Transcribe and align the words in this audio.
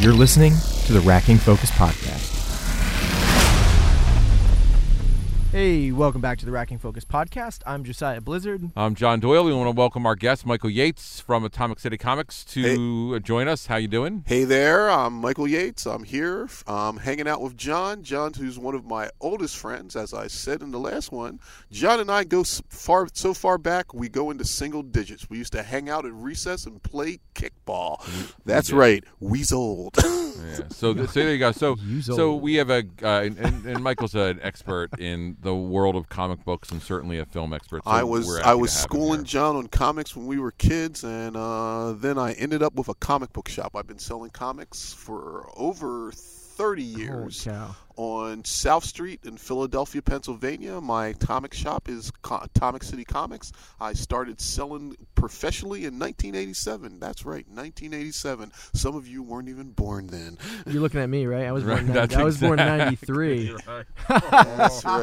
You're 0.00 0.14
listening 0.14 0.54
to 0.86 0.94
the 0.94 1.00
Racking 1.00 1.36
Focus 1.36 1.70
Podcast. 1.72 2.39
Hey, 5.52 5.90
welcome 5.90 6.20
back 6.20 6.38
to 6.38 6.46
the 6.46 6.52
Racking 6.52 6.78
Focus 6.78 7.04
Podcast. 7.04 7.62
I'm 7.66 7.82
Josiah 7.82 8.20
Blizzard. 8.20 8.70
I'm 8.76 8.94
John 8.94 9.18
Doyle. 9.18 9.42
We 9.44 9.52
want 9.52 9.66
to 9.66 9.76
welcome 9.76 10.06
our 10.06 10.14
guest, 10.14 10.46
Michael 10.46 10.70
Yates 10.70 11.18
from 11.18 11.44
Atomic 11.44 11.80
City 11.80 11.98
Comics, 11.98 12.44
to 12.44 13.18
join 13.18 13.48
us. 13.48 13.66
How 13.66 13.74
you 13.74 13.88
doing? 13.88 14.22
Hey 14.28 14.44
there, 14.44 14.88
I'm 14.88 15.14
Michael 15.14 15.48
Yates. 15.48 15.86
I'm 15.86 16.04
here. 16.04 16.48
I'm 16.68 16.98
hanging 16.98 17.26
out 17.26 17.40
with 17.40 17.56
John. 17.56 18.04
John, 18.04 18.32
who's 18.32 18.60
one 18.60 18.76
of 18.76 18.84
my 18.84 19.10
oldest 19.20 19.56
friends, 19.56 19.96
as 19.96 20.14
I 20.14 20.28
said 20.28 20.62
in 20.62 20.70
the 20.70 20.78
last 20.78 21.10
one. 21.10 21.40
John 21.72 21.98
and 21.98 22.12
I 22.12 22.22
go 22.22 22.42
s- 22.42 22.62
far 22.68 23.08
so 23.12 23.34
far 23.34 23.58
back. 23.58 23.92
We 23.92 24.08
go 24.08 24.30
into 24.30 24.44
single 24.44 24.84
digits. 24.84 25.28
We 25.28 25.38
used 25.38 25.52
to 25.54 25.64
hang 25.64 25.90
out 25.90 26.06
at 26.06 26.12
recess 26.12 26.64
and 26.64 26.80
play 26.80 27.18
kickball. 27.34 27.96
That's 28.44 28.70
right. 28.70 29.02
We's 29.18 29.50
old. 29.50 29.96
Yeah. 30.36 30.56
So, 30.70 30.94
th- 30.94 31.08
so 31.10 31.20
there 31.20 31.32
you 31.32 31.38
go. 31.38 31.52
So, 31.52 31.76
so 32.02 32.34
we 32.36 32.54
have 32.54 32.70
a, 32.70 32.84
uh, 33.02 33.22
and, 33.22 33.38
and, 33.38 33.66
and 33.66 33.82
Michael's 33.84 34.14
an 34.14 34.38
expert 34.42 34.98
in 34.98 35.36
the 35.42 35.54
world 35.54 35.96
of 35.96 36.08
comic 36.08 36.44
books 36.44 36.70
and 36.70 36.80
certainly 36.82 37.18
a 37.18 37.26
film 37.26 37.52
expert. 37.52 37.84
So 37.84 37.90
I 37.90 38.02
was 38.02 38.38
I 38.40 38.54
was 38.54 38.72
schooling. 38.72 39.24
John 39.24 39.56
on 39.56 39.66
comics 39.68 40.16
when 40.16 40.26
we 40.26 40.38
were 40.38 40.52
kids, 40.52 41.04
and 41.04 41.36
uh, 41.36 41.92
then 41.92 42.18
I 42.18 42.32
ended 42.32 42.62
up 42.62 42.74
with 42.74 42.88
a 42.88 42.94
comic 42.94 43.32
book 43.32 43.48
shop. 43.48 43.76
I've 43.76 43.86
been 43.86 43.98
selling 43.98 44.30
comics 44.30 44.92
for 44.92 45.50
over 45.56 46.12
thirty 46.12 46.82
years. 46.84 47.44
Holy 47.44 47.56
cow. 47.56 47.76
On 47.96 48.44
South 48.44 48.84
Street 48.84 49.20
in 49.24 49.36
Philadelphia, 49.36 50.02
Pennsylvania. 50.02 50.80
My 50.80 51.12
comic 51.14 51.52
shop 51.54 51.88
is 51.88 52.10
Atomic 52.30 52.82
City 52.82 53.04
Comics. 53.04 53.52
I 53.80 53.92
started 53.92 54.40
selling 54.40 54.96
professionally 55.14 55.80
in 55.84 55.98
1987. 55.98 56.98
That's 57.00 57.24
right, 57.24 57.46
1987. 57.48 58.52
Some 58.74 58.96
of 58.96 59.06
you 59.06 59.22
weren't 59.22 59.48
even 59.48 59.70
born 59.70 60.06
then. 60.06 60.38
You're 60.66 60.82
looking 60.82 61.00
at 61.00 61.08
me, 61.08 61.26
right? 61.26 61.44
I 61.46 61.52
was 61.52 61.64
born. 61.64 61.86
Right, 61.88 61.94
90 62.10 62.16
I 62.16 62.22
was 62.24 62.38
born 62.38 62.58
exactly- 62.58 63.06
93. 63.08 63.56
That's 64.08 64.84
right. 64.84 64.84
All 64.84 65.00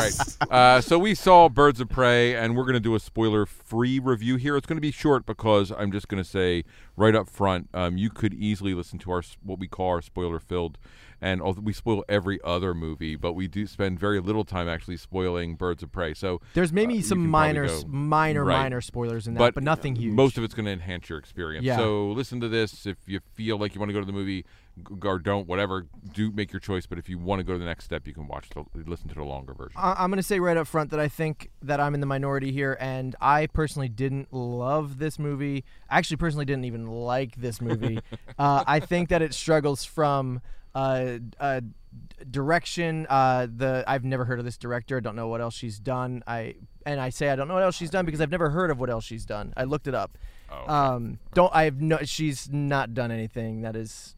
right. 0.00 0.50
Uh, 0.50 0.80
so 0.80 0.98
we 0.98 1.14
saw 1.14 1.48
Birds 1.48 1.80
of 1.80 1.88
Prey, 1.88 2.34
and 2.34 2.56
we're 2.56 2.64
going 2.64 2.74
to 2.74 2.80
do 2.80 2.94
a 2.94 3.00
spoiler-free 3.00 3.98
review 3.98 4.36
here. 4.36 4.56
It's 4.56 4.66
going 4.66 4.76
to 4.76 4.80
be 4.82 4.90
short 4.90 5.26
because 5.26 5.70
I'm 5.72 5.92
just 5.92 6.08
going 6.08 6.22
to 6.22 6.28
say 6.28 6.64
right 6.96 7.14
up 7.14 7.28
front, 7.28 7.68
um, 7.74 7.96
you 7.96 8.10
could 8.10 8.34
easily 8.34 8.74
listen 8.74 8.98
to 9.00 9.10
our 9.10 9.22
what 9.42 9.58
we 9.58 9.66
call 9.68 9.88
our 9.88 10.02
spoiler-filled, 10.02 10.78
and 11.22 11.40
although 11.40 11.62
we 11.62 11.72
spoil 11.72 12.04
every 12.08 12.40
other 12.42 12.74
movie, 12.74 13.14
but 13.14 13.32
we 13.34 13.46
do 13.46 13.66
spend 13.66 13.98
very 13.98 14.20
little 14.20 14.44
time 14.44 14.68
actually 14.68 14.96
spoiling 14.96 15.54
Birds 15.54 15.82
of 15.82 15.92
Prey. 15.92 16.12
So 16.14 16.40
There's 16.52 16.72
maybe 16.72 16.98
Uh, 16.98 17.02
some 17.02 17.26
minor, 17.28 17.68
go- 17.68 17.84
minor, 17.86 18.44
Right. 18.44 18.58
minor 18.62 18.80
spoilers 18.80 19.28
in 19.28 19.34
that, 19.34 19.38
but, 19.38 19.54
but, 19.54 19.62
nothing 19.62 19.94
huge. 19.94 20.12
Most 20.12 20.36
of 20.36 20.42
it's 20.44 20.52
going 20.52 20.66
to 20.66 20.72
enhance 20.72 21.08
your 21.08 21.18
experience. 21.18 21.64
Yeah. 21.64 21.76
So 21.76 22.08
listen 22.10 22.40
to 22.40 22.48
this 22.48 22.84
if 22.86 22.96
you 23.06 23.20
feel 23.34 23.56
like 23.56 23.74
you 23.74 23.80
want 23.80 23.90
to 23.90 23.94
go 23.94 24.00
to 24.00 24.06
the 24.06 24.12
movie, 24.12 24.44
or 25.04 25.18
don't, 25.18 25.46
whatever. 25.46 25.86
Do 26.14 26.32
make 26.32 26.50
your 26.52 26.58
choice. 26.58 26.86
But 26.86 26.98
if 26.98 27.06
you 27.08 27.18
want 27.18 27.40
to 27.40 27.44
go 27.44 27.52
to 27.52 27.58
the 27.58 27.64
next 27.66 27.84
step, 27.84 28.06
you 28.06 28.14
can 28.14 28.26
watch 28.26 28.48
the 28.48 28.64
listen 28.74 29.06
to 29.08 29.14
the 29.14 29.22
longer 29.22 29.52
version. 29.52 29.76
I- 29.76 29.96
I'm 29.98 30.10
going 30.10 30.16
to 30.16 30.22
say 30.22 30.40
right 30.40 30.56
up 30.56 30.66
front 30.66 30.90
that 30.90 30.98
I 30.98 31.08
think 31.08 31.50
that 31.60 31.78
I'm 31.78 31.94
in 31.94 32.00
the 32.00 32.06
minority 32.06 32.52
here, 32.52 32.76
and 32.80 33.14
I 33.20 33.46
personally 33.48 33.88
didn't 33.90 34.32
love 34.32 34.98
this 34.98 35.18
movie. 35.18 35.62
I 35.90 35.98
actually 35.98 36.16
personally 36.16 36.46
didn't 36.46 36.64
even 36.64 36.86
like 36.86 37.36
this 37.36 37.60
movie. 37.60 38.00
uh, 38.38 38.64
I 38.66 38.80
think 38.80 39.10
that 39.10 39.20
it 39.22 39.34
struggles 39.34 39.84
from 39.84 40.40
uh, 40.74 41.18
uh, 41.40 41.60
direction. 42.30 43.06
Uh, 43.08 43.46
the 43.54 43.84
I've 43.86 44.04
never 44.04 44.24
heard 44.24 44.38
of 44.38 44.44
this 44.44 44.56
director. 44.56 44.96
I 44.96 45.00
don't 45.00 45.16
know 45.16 45.28
what 45.28 45.40
else 45.40 45.54
she's 45.54 45.78
done. 45.78 46.22
I 46.26 46.54
and 46.86 47.00
I 47.00 47.10
say 47.10 47.28
I 47.30 47.36
don't 47.36 47.48
know 47.48 47.54
what 47.54 47.62
else 47.62 47.76
she's 47.76 47.90
done 47.90 48.04
because 48.04 48.20
I've 48.20 48.30
never 48.30 48.50
heard 48.50 48.70
of 48.70 48.78
what 48.80 48.90
else 48.90 49.04
she's 49.04 49.24
done. 49.24 49.52
I 49.56 49.64
looked 49.64 49.86
it 49.86 49.94
up. 49.94 50.16
Oh, 50.50 50.72
Um, 50.72 51.18
don't 51.34 51.54
I 51.54 51.64
have 51.64 51.80
no? 51.80 51.98
She's 52.04 52.50
not 52.50 52.94
done 52.94 53.10
anything 53.10 53.62
that 53.62 53.76
is 53.76 54.16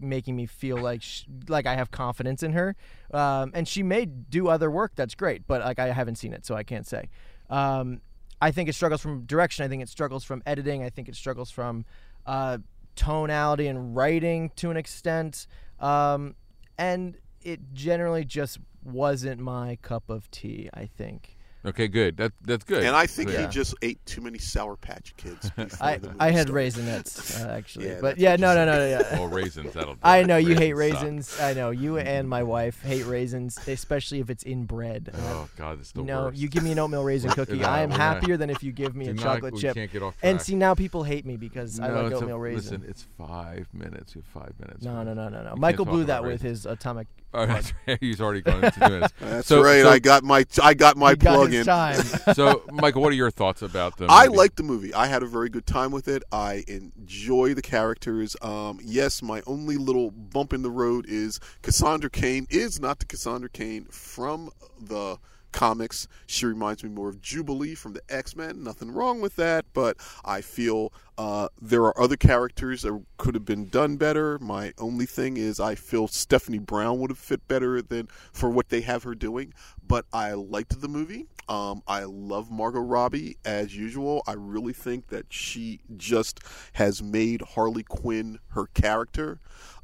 making 0.00 0.34
me 0.36 0.44
feel 0.44 0.76
like 0.76 1.02
sh- 1.02 1.24
like 1.48 1.66
I 1.66 1.76
have 1.76 1.90
confidence 1.90 2.42
in 2.42 2.52
her. 2.52 2.74
Um, 3.12 3.52
and 3.54 3.66
she 3.66 3.82
may 3.82 4.04
do 4.06 4.48
other 4.48 4.70
work 4.70 4.92
that's 4.96 5.14
great, 5.14 5.46
but 5.46 5.62
like 5.62 5.78
I 5.78 5.88
haven't 5.92 6.16
seen 6.16 6.32
it, 6.32 6.44
so 6.44 6.54
I 6.54 6.62
can't 6.62 6.86
say. 6.86 7.08
Um, 7.48 8.00
I 8.40 8.50
think 8.50 8.68
it 8.68 8.74
struggles 8.74 9.00
from 9.00 9.24
direction. 9.24 9.64
I 9.64 9.68
think 9.68 9.82
it 9.82 9.88
struggles 9.88 10.24
from 10.24 10.42
editing. 10.44 10.82
I 10.82 10.90
think 10.90 11.08
it 11.08 11.14
struggles 11.14 11.50
from 11.50 11.84
uh, 12.26 12.58
tonality 12.96 13.68
and 13.68 13.94
writing 13.96 14.50
to 14.56 14.70
an 14.70 14.76
extent. 14.76 15.46
Um, 15.80 16.34
and 16.78 17.16
it 17.42 17.74
generally 17.74 18.24
just 18.24 18.58
wasn't 18.82 19.40
my 19.40 19.76
cup 19.82 20.08
of 20.08 20.30
tea. 20.30 20.68
I 20.72 20.86
think. 20.86 21.36
Okay, 21.66 21.88
good. 21.88 22.18
That 22.18 22.32
that's 22.42 22.62
good. 22.64 22.82
and 22.84 22.94
I 22.94 23.06
think 23.06 23.30
Yeah. 23.30 23.42
he 23.46 23.46
just 23.52 23.74
ate 23.80 24.04
too 24.04 24.20
many 24.20 24.38
Sour 24.38 24.76
Patch 24.76 25.14
Kids. 25.16 25.48
Before 25.56 25.86
I 25.86 25.96
the 25.96 26.08
movie 26.08 26.20
I 26.20 26.30
had 26.30 26.48
started. 26.48 26.54
raisinets 26.74 27.44
uh, 27.44 27.48
actually, 27.56 27.86
Yeah, 27.88 27.98
but 28.02 28.18
yeah, 28.18 28.36
no, 28.36 28.54
no, 28.54 28.66
no, 28.66 28.78
no, 28.78 28.86
yeah. 28.86 29.18
Well, 29.18 29.28
raisins. 29.28 29.72
That'll. 29.72 29.94
Do 29.94 30.00
I 30.02 30.18
it. 30.18 30.26
know 30.26 30.36
you 30.36 30.54
hate 30.56 30.72
suck. 30.72 30.78
raisins. 30.78 31.40
I 31.40 31.54
know 31.54 31.70
you 31.70 31.96
and 31.98 32.28
my 32.28 32.42
wife 32.42 32.82
hate 32.82 33.06
raisins, 33.06 33.56
especially 33.66 34.20
if 34.20 34.28
it's 34.28 34.42
in 34.42 34.64
bread. 34.66 35.10
Oh 35.16 35.48
God, 35.56 35.80
it's 35.80 35.92
the 35.92 36.02
no, 36.02 36.24
worst. 36.24 36.36
you 36.38 36.48
give 36.48 36.62
me 36.64 36.72
an 36.72 36.78
oatmeal 36.78 37.02
raisin 37.02 37.30
cookie. 37.30 37.58
No, 37.58 37.66
I 37.68 37.80
am 37.80 37.90
we're 37.90 37.96
not- 37.96 38.16
happier 38.16 38.36
than 38.36 38.50
if 38.50 38.62
you 38.62 38.70
give 38.72 38.94
me 38.94 39.08
a 39.08 39.14
not- 39.14 39.22
chocolate 39.22 39.54
we 39.54 39.60
chip. 39.60 39.74
Can't 39.74 39.90
get 39.90 40.02
off 40.02 40.18
track. 40.18 40.30
And 40.30 40.42
see, 40.42 40.54
now 40.54 40.74
people 40.74 41.02
hate 41.02 41.24
me 41.24 41.36
because 41.38 41.80
I 41.80 41.88
No, 41.88 41.94
like 41.94 42.04
it's 42.12 42.12
a- 42.12 42.16
oatmeal 42.24 42.38
raisin. 42.40 42.80
Listen, 42.80 42.90
it's 42.90 43.06
five 43.16 43.66
minutes. 43.72 44.14
You 44.14 44.22
have 44.22 44.42
five 44.42 44.52
minutes. 44.60 44.84
no, 44.84 45.02
no, 45.02 45.14
no, 45.14 45.28
no, 45.30 45.42
no. 45.42 45.48
can't 45.50 45.58
Michael 45.60 45.86
blew 45.86 46.04
that 46.04 46.22
with 46.22 46.42
his 46.42 46.66
atomic. 46.66 47.06
Oh, 47.34 47.46
that's 47.46 47.72
right. 47.86 47.98
He's 48.00 48.20
already 48.20 48.40
gone 48.42 48.64
into 48.64 48.70
two 48.70 48.80
minutes. 48.80 49.12
That's 49.20 49.48
So- 49.48 49.62
right. 49.62 49.82
so- 49.82 49.90
I 49.90 49.98
got 49.98 50.22
my 50.24 50.44
I 50.62 50.74
got 50.74 50.96
my 50.96 51.10
he 51.10 51.16
got 51.16 51.34
plug 51.34 51.52
in. 51.52 51.64
time. 51.64 52.00
So, 52.34 52.62
Michael, 52.72 53.02
what 53.02 53.12
are 53.12 53.16
your 53.16 53.30
thoughts 53.30 53.60
about 53.62 53.96
them? 53.98 54.06
I 54.10 54.26
like 54.26 54.56
the 54.56 54.62
movie. 54.62 54.94
I 54.94 55.06
had 55.06 55.22
a 55.22 55.26
very 55.26 55.48
good 55.48 55.66
time 55.66 55.90
with 55.90 56.08
it. 56.08 56.22
I 56.32 56.64
enjoy 56.68 57.54
the 57.54 57.62
characters. 57.62 58.36
Um, 58.40 58.78
yes, 58.82 59.22
my 59.22 59.42
only 59.46 59.76
little 59.76 60.10
bump 60.10 60.52
in 60.52 60.62
the 60.62 60.70
road 60.70 61.04
is 61.08 61.40
Cassandra 61.62 62.08
Cain 62.10 62.46
is 62.50 62.80
not 62.80 62.98
the 63.00 63.04
Cassandra 63.06 63.48
Cain 63.50 63.84
from 63.86 64.50
the 64.80 65.18
comics. 65.52 66.08
She 66.26 66.46
reminds 66.46 66.82
me 66.82 66.90
more 66.90 67.08
of 67.08 67.20
Jubilee 67.20 67.74
from 67.74 67.92
the 67.92 68.00
X 68.08 68.34
Men. 68.34 68.62
Nothing 68.64 68.90
wrong 68.92 69.20
with 69.20 69.36
that, 69.36 69.64
but 69.72 69.96
I 70.24 70.40
feel 70.40 70.92
uh, 71.16 71.48
there 71.60 71.82
are 71.82 72.00
other 72.00 72.16
characters 72.16 72.82
that 72.82 73.04
could 73.16 73.34
have 73.34 73.44
been 73.44 73.68
done 73.68 73.96
better. 73.96 74.38
My 74.40 74.72
only 74.78 75.06
thing 75.06 75.36
is 75.36 75.60
I 75.60 75.74
feel 75.74 76.08
Stephanie 76.08 76.58
Brown 76.58 76.98
would 76.98 77.10
have 77.10 77.18
fit 77.18 77.46
better 77.46 77.80
than 77.80 78.08
for 78.32 78.50
what 78.50 78.68
they 78.68 78.80
have 78.80 79.04
her 79.04 79.14
doing. 79.14 79.54
But 79.86 80.06
I 80.12 80.32
liked 80.32 80.80
the 80.80 80.88
movie. 80.88 81.26
Um, 81.48 81.82
I 81.86 82.04
love 82.04 82.50
Margot 82.50 82.80
Robbie 82.80 83.36
as 83.44 83.76
usual. 83.76 84.22
I 84.26 84.32
really 84.32 84.72
think 84.72 85.08
that 85.08 85.26
she 85.28 85.80
just 85.96 86.40
has 86.72 87.02
made 87.02 87.42
Harley 87.42 87.84
Quinn 87.84 88.38
her 88.48 88.66
character. 88.74 89.40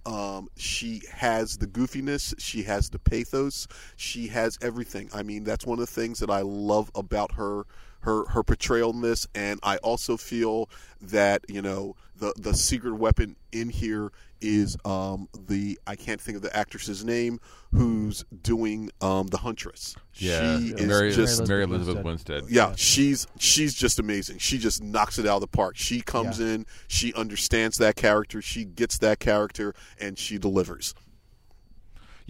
Um, 0.07 0.49
she 0.57 1.03
has 1.12 1.59
the 1.59 1.67
goofiness, 1.67 2.35
she 2.39 2.62
has 2.62 2.89
the 2.89 2.99
pathos, 2.99 3.69
she 3.97 4.29
has 4.29 4.59
everything. 4.62 5.11
I 5.12 5.23
mean, 5.23 5.45
that's 5.45 5.67
one 5.67 5.79
of 5.79 5.87
the 5.87 5.93
things 5.93 6.21
that 6.21 6.31
I 6.31 6.41
love 6.41 6.91
about 6.95 7.33
her 7.33 7.67
her 8.00 8.27
her 8.27 8.43
portrayal 8.43 8.91
in 8.91 9.00
this 9.00 9.27
and 9.34 9.61
I 9.62 9.77
also 9.78 10.16
feel 10.16 10.69
that, 11.03 11.44
you 11.49 11.62
know, 11.62 11.97
the 12.16 12.33
the 12.37 12.55
secret 12.55 12.94
weapon 12.94 13.37
in 13.53 13.71
here 13.71 14.12
is 14.41 14.77
um 14.84 15.28
the 15.47 15.78
I 15.87 15.97
can't 15.97 16.21
think 16.21 16.37
of 16.37 16.43
the 16.43 16.55
actress's 16.56 17.05
name 17.05 17.41
who's 17.72 18.25
doing 18.43 18.91
um 19.00 19.27
the 19.28 19.38
huntress. 19.38 19.97
Yeah, 20.15 20.59
she 20.59 20.69
is 20.69 20.87
Mary, 20.87 21.12
just 21.12 21.47
Mary 21.47 21.62
Elizabeth 21.62 21.88
Elizabeth 21.88 22.05
Winstead. 22.05 22.37
Winstead. 22.43 22.55
yeah, 22.55 22.75
she's 22.77 23.27
she's 23.38 23.75
just 23.75 23.99
amazing. 23.99 24.38
She 24.38 24.59
just 24.59 24.82
knocks 24.82 25.19
it 25.19 25.27
out 25.27 25.37
of 25.37 25.41
the 25.43 25.47
park. 25.47 25.77
She 25.77 26.00
comes 26.00 26.41
in, 26.41 26.67
she 26.88 27.12
understands 27.15 27.78
that 27.78 27.97
character, 27.97 28.41
she 28.41 28.65
gets 28.65 28.99
that 28.99 29.19
character, 29.19 29.75
and 29.99 30.19
she 30.19 30.38
delivers. 30.38 30.94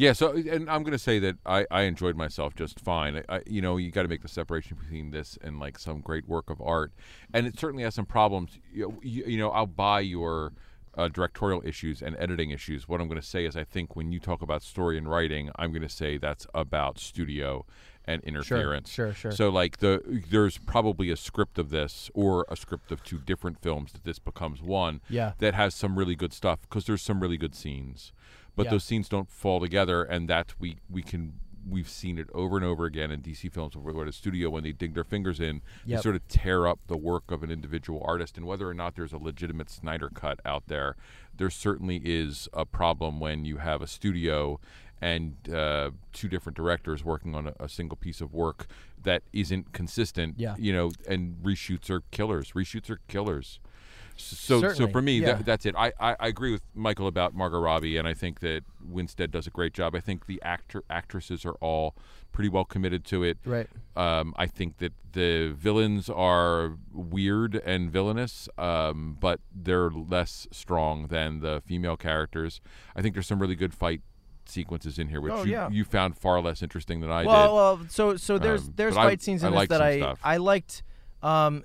Yeah, 0.00 0.14
so 0.14 0.32
and 0.32 0.70
I'm 0.70 0.82
going 0.82 0.92
to 0.92 0.98
say 0.98 1.18
that 1.18 1.36
I, 1.44 1.66
I 1.70 1.82
enjoyed 1.82 2.16
myself 2.16 2.54
just 2.54 2.80
fine. 2.80 3.16
I, 3.16 3.36
I, 3.36 3.40
you 3.46 3.60
know, 3.60 3.76
you 3.76 3.90
got 3.90 4.04
to 4.04 4.08
make 4.08 4.22
the 4.22 4.28
separation 4.28 4.78
between 4.80 5.10
this 5.10 5.36
and 5.42 5.60
like 5.60 5.78
some 5.78 6.00
great 6.00 6.26
work 6.26 6.48
of 6.48 6.58
art, 6.62 6.92
and 7.34 7.46
it 7.46 7.58
certainly 7.58 7.82
has 7.82 7.96
some 7.96 8.06
problems. 8.06 8.58
You 8.72 8.88
know, 8.88 8.98
you, 9.02 9.24
you 9.26 9.36
know 9.36 9.50
I'll 9.50 9.66
buy 9.66 10.00
your 10.00 10.54
uh, 10.96 11.08
directorial 11.08 11.60
issues 11.66 12.00
and 12.00 12.16
editing 12.18 12.48
issues. 12.50 12.88
What 12.88 13.02
I'm 13.02 13.08
going 13.08 13.20
to 13.20 13.26
say 13.26 13.44
is, 13.44 13.58
I 13.58 13.64
think 13.64 13.94
when 13.94 14.10
you 14.10 14.20
talk 14.20 14.40
about 14.40 14.62
story 14.62 14.96
and 14.96 15.06
writing, 15.06 15.50
I'm 15.56 15.70
going 15.70 15.82
to 15.82 15.88
say 15.90 16.16
that's 16.16 16.46
about 16.54 16.98
studio 16.98 17.66
and 18.06 18.24
interference. 18.24 18.88
sure, 18.88 19.12
sure. 19.12 19.32
So 19.32 19.50
like 19.50 19.78
the 19.78 20.00
there's 20.30 20.56
probably 20.56 21.10
a 21.10 21.16
script 21.16 21.58
of 21.58 21.68
this 21.68 22.10
or 22.14 22.46
a 22.48 22.56
script 22.56 22.90
of 22.90 23.04
two 23.04 23.18
different 23.18 23.60
films 23.60 23.92
that 23.92 24.04
this 24.04 24.18
becomes 24.18 24.62
one. 24.62 25.02
Yeah. 25.10 25.32
That 25.40 25.52
has 25.52 25.74
some 25.74 25.98
really 25.98 26.16
good 26.16 26.32
stuff 26.32 26.62
because 26.62 26.86
there's 26.86 27.02
some 27.02 27.20
really 27.20 27.36
good 27.36 27.54
scenes, 27.54 28.14
but 28.60 28.66
Yeah. 28.66 28.70
those 28.72 28.84
scenes 28.84 29.08
don't 29.08 29.30
fall 29.30 29.60
together, 29.60 30.02
and 30.04 30.28
that 30.28 30.54
we 30.58 30.76
we 30.88 31.02
can. 31.02 31.34
We've 31.68 31.88
seen 31.90 32.16
it 32.18 32.28
over 32.32 32.56
and 32.56 32.64
over 32.64 32.86
again 32.86 33.10
in 33.10 33.20
DC 33.20 33.52
films 33.52 33.76
where 33.76 33.94
where 33.94 34.06
the 34.06 34.12
studio, 34.12 34.48
when 34.48 34.64
they 34.64 34.72
dig 34.72 34.94
their 34.94 35.04
fingers 35.04 35.38
in, 35.38 35.60
they 35.84 35.92
sort 36.02 36.16
of 36.16 36.26
tear 36.26 36.66
up 36.66 36.80
the 36.86 36.96
work 36.96 37.30
of 37.30 37.42
an 37.42 37.50
individual 37.50 38.02
artist. 38.04 38.38
And 38.38 38.46
whether 38.46 38.66
or 38.66 38.72
not 38.74 38.94
there's 38.96 39.12
a 39.12 39.18
legitimate 39.18 39.68
Snyder 39.68 40.08
cut 40.08 40.40
out 40.44 40.64
there, 40.68 40.96
there 41.36 41.50
certainly 41.50 42.00
is 42.02 42.48
a 42.54 42.64
problem 42.64 43.20
when 43.20 43.44
you 43.44 43.58
have 43.58 43.82
a 43.82 43.86
studio 43.86 44.58
and 45.02 45.36
uh, 45.52 45.90
two 46.12 46.28
different 46.28 46.56
directors 46.56 47.04
working 47.04 47.34
on 47.34 47.48
a, 47.48 47.54
a 47.60 47.68
single 47.68 47.96
piece 47.96 48.20
of 48.22 48.32
work 48.32 48.66
that 49.02 49.22
isn't 49.32 49.72
consistent. 49.72 50.36
Yeah. 50.38 50.56
You 50.58 50.72
know, 50.72 50.90
and 51.06 51.36
reshoots 51.42 51.90
are 51.90 52.02
killers. 52.10 52.52
Reshoots 52.52 52.88
are 52.90 53.00
killers. 53.06 53.60
So, 54.22 54.72
so 54.72 54.88
for 54.88 55.02
me, 55.02 55.18
yeah. 55.20 55.34
that, 55.34 55.44
that's 55.44 55.66
it. 55.66 55.74
I, 55.76 55.92
I, 56.00 56.16
I 56.20 56.26
agree 56.28 56.52
with 56.52 56.62
Michael 56.74 57.06
about 57.06 57.34
Margot 57.34 57.58
Robbie, 57.60 57.96
and 57.96 58.06
I 58.06 58.14
think 58.14 58.40
that 58.40 58.62
Winstead 58.84 59.30
does 59.30 59.46
a 59.46 59.50
great 59.50 59.72
job. 59.74 59.94
I 59.94 60.00
think 60.00 60.26
the 60.26 60.40
actor 60.42 60.82
actresses 60.90 61.44
are 61.44 61.54
all 61.60 61.94
pretty 62.32 62.48
well 62.48 62.64
committed 62.64 63.04
to 63.06 63.22
it. 63.24 63.38
Right. 63.44 63.68
Um, 63.96 64.34
I 64.36 64.46
think 64.46 64.78
that 64.78 64.92
the 65.12 65.48
villains 65.56 66.08
are 66.08 66.76
weird 66.92 67.56
and 67.56 67.90
villainous, 67.90 68.48
um, 68.56 69.16
but 69.20 69.40
they're 69.54 69.90
less 69.90 70.46
strong 70.52 71.08
than 71.08 71.40
the 71.40 71.62
female 71.66 71.96
characters. 71.96 72.60
I 72.94 73.02
think 73.02 73.14
there's 73.14 73.26
some 73.26 73.40
really 73.40 73.56
good 73.56 73.74
fight 73.74 74.02
sequences 74.46 74.98
in 74.98 75.08
here, 75.08 75.20
which 75.20 75.32
Oh, 75.32 75.42
you, 75.44 75.52
yeah. 75.52 75.68
you 75.70 75.84
found 75.84 76.16
far 76.16 76.40
less 76.40 76.62
interesting 76.62 77.00
than 77.00 77.10
I 77.10 77.24
well, 77.24 77.46
did. 77.46 77.54
well, 77.54 77.88
so 77.90 78.16
so 78.16 78.38
there's 78.38 78.64
Um, 78.66 78.72
there's 78.76 78.94
but 78.94 79.00
I- 79.00 79.04
fight 79.10 79.22
scenes 79.22 79.44
I 79.44 79.48
in 79.48 79.54
this 79.54 79.68
that 79.68 79.82
I 79.82 79.98
stuff. 79.98 80.20
I 80.24 80.36
liked. 80.38 80.82
Um, 81.22 81.64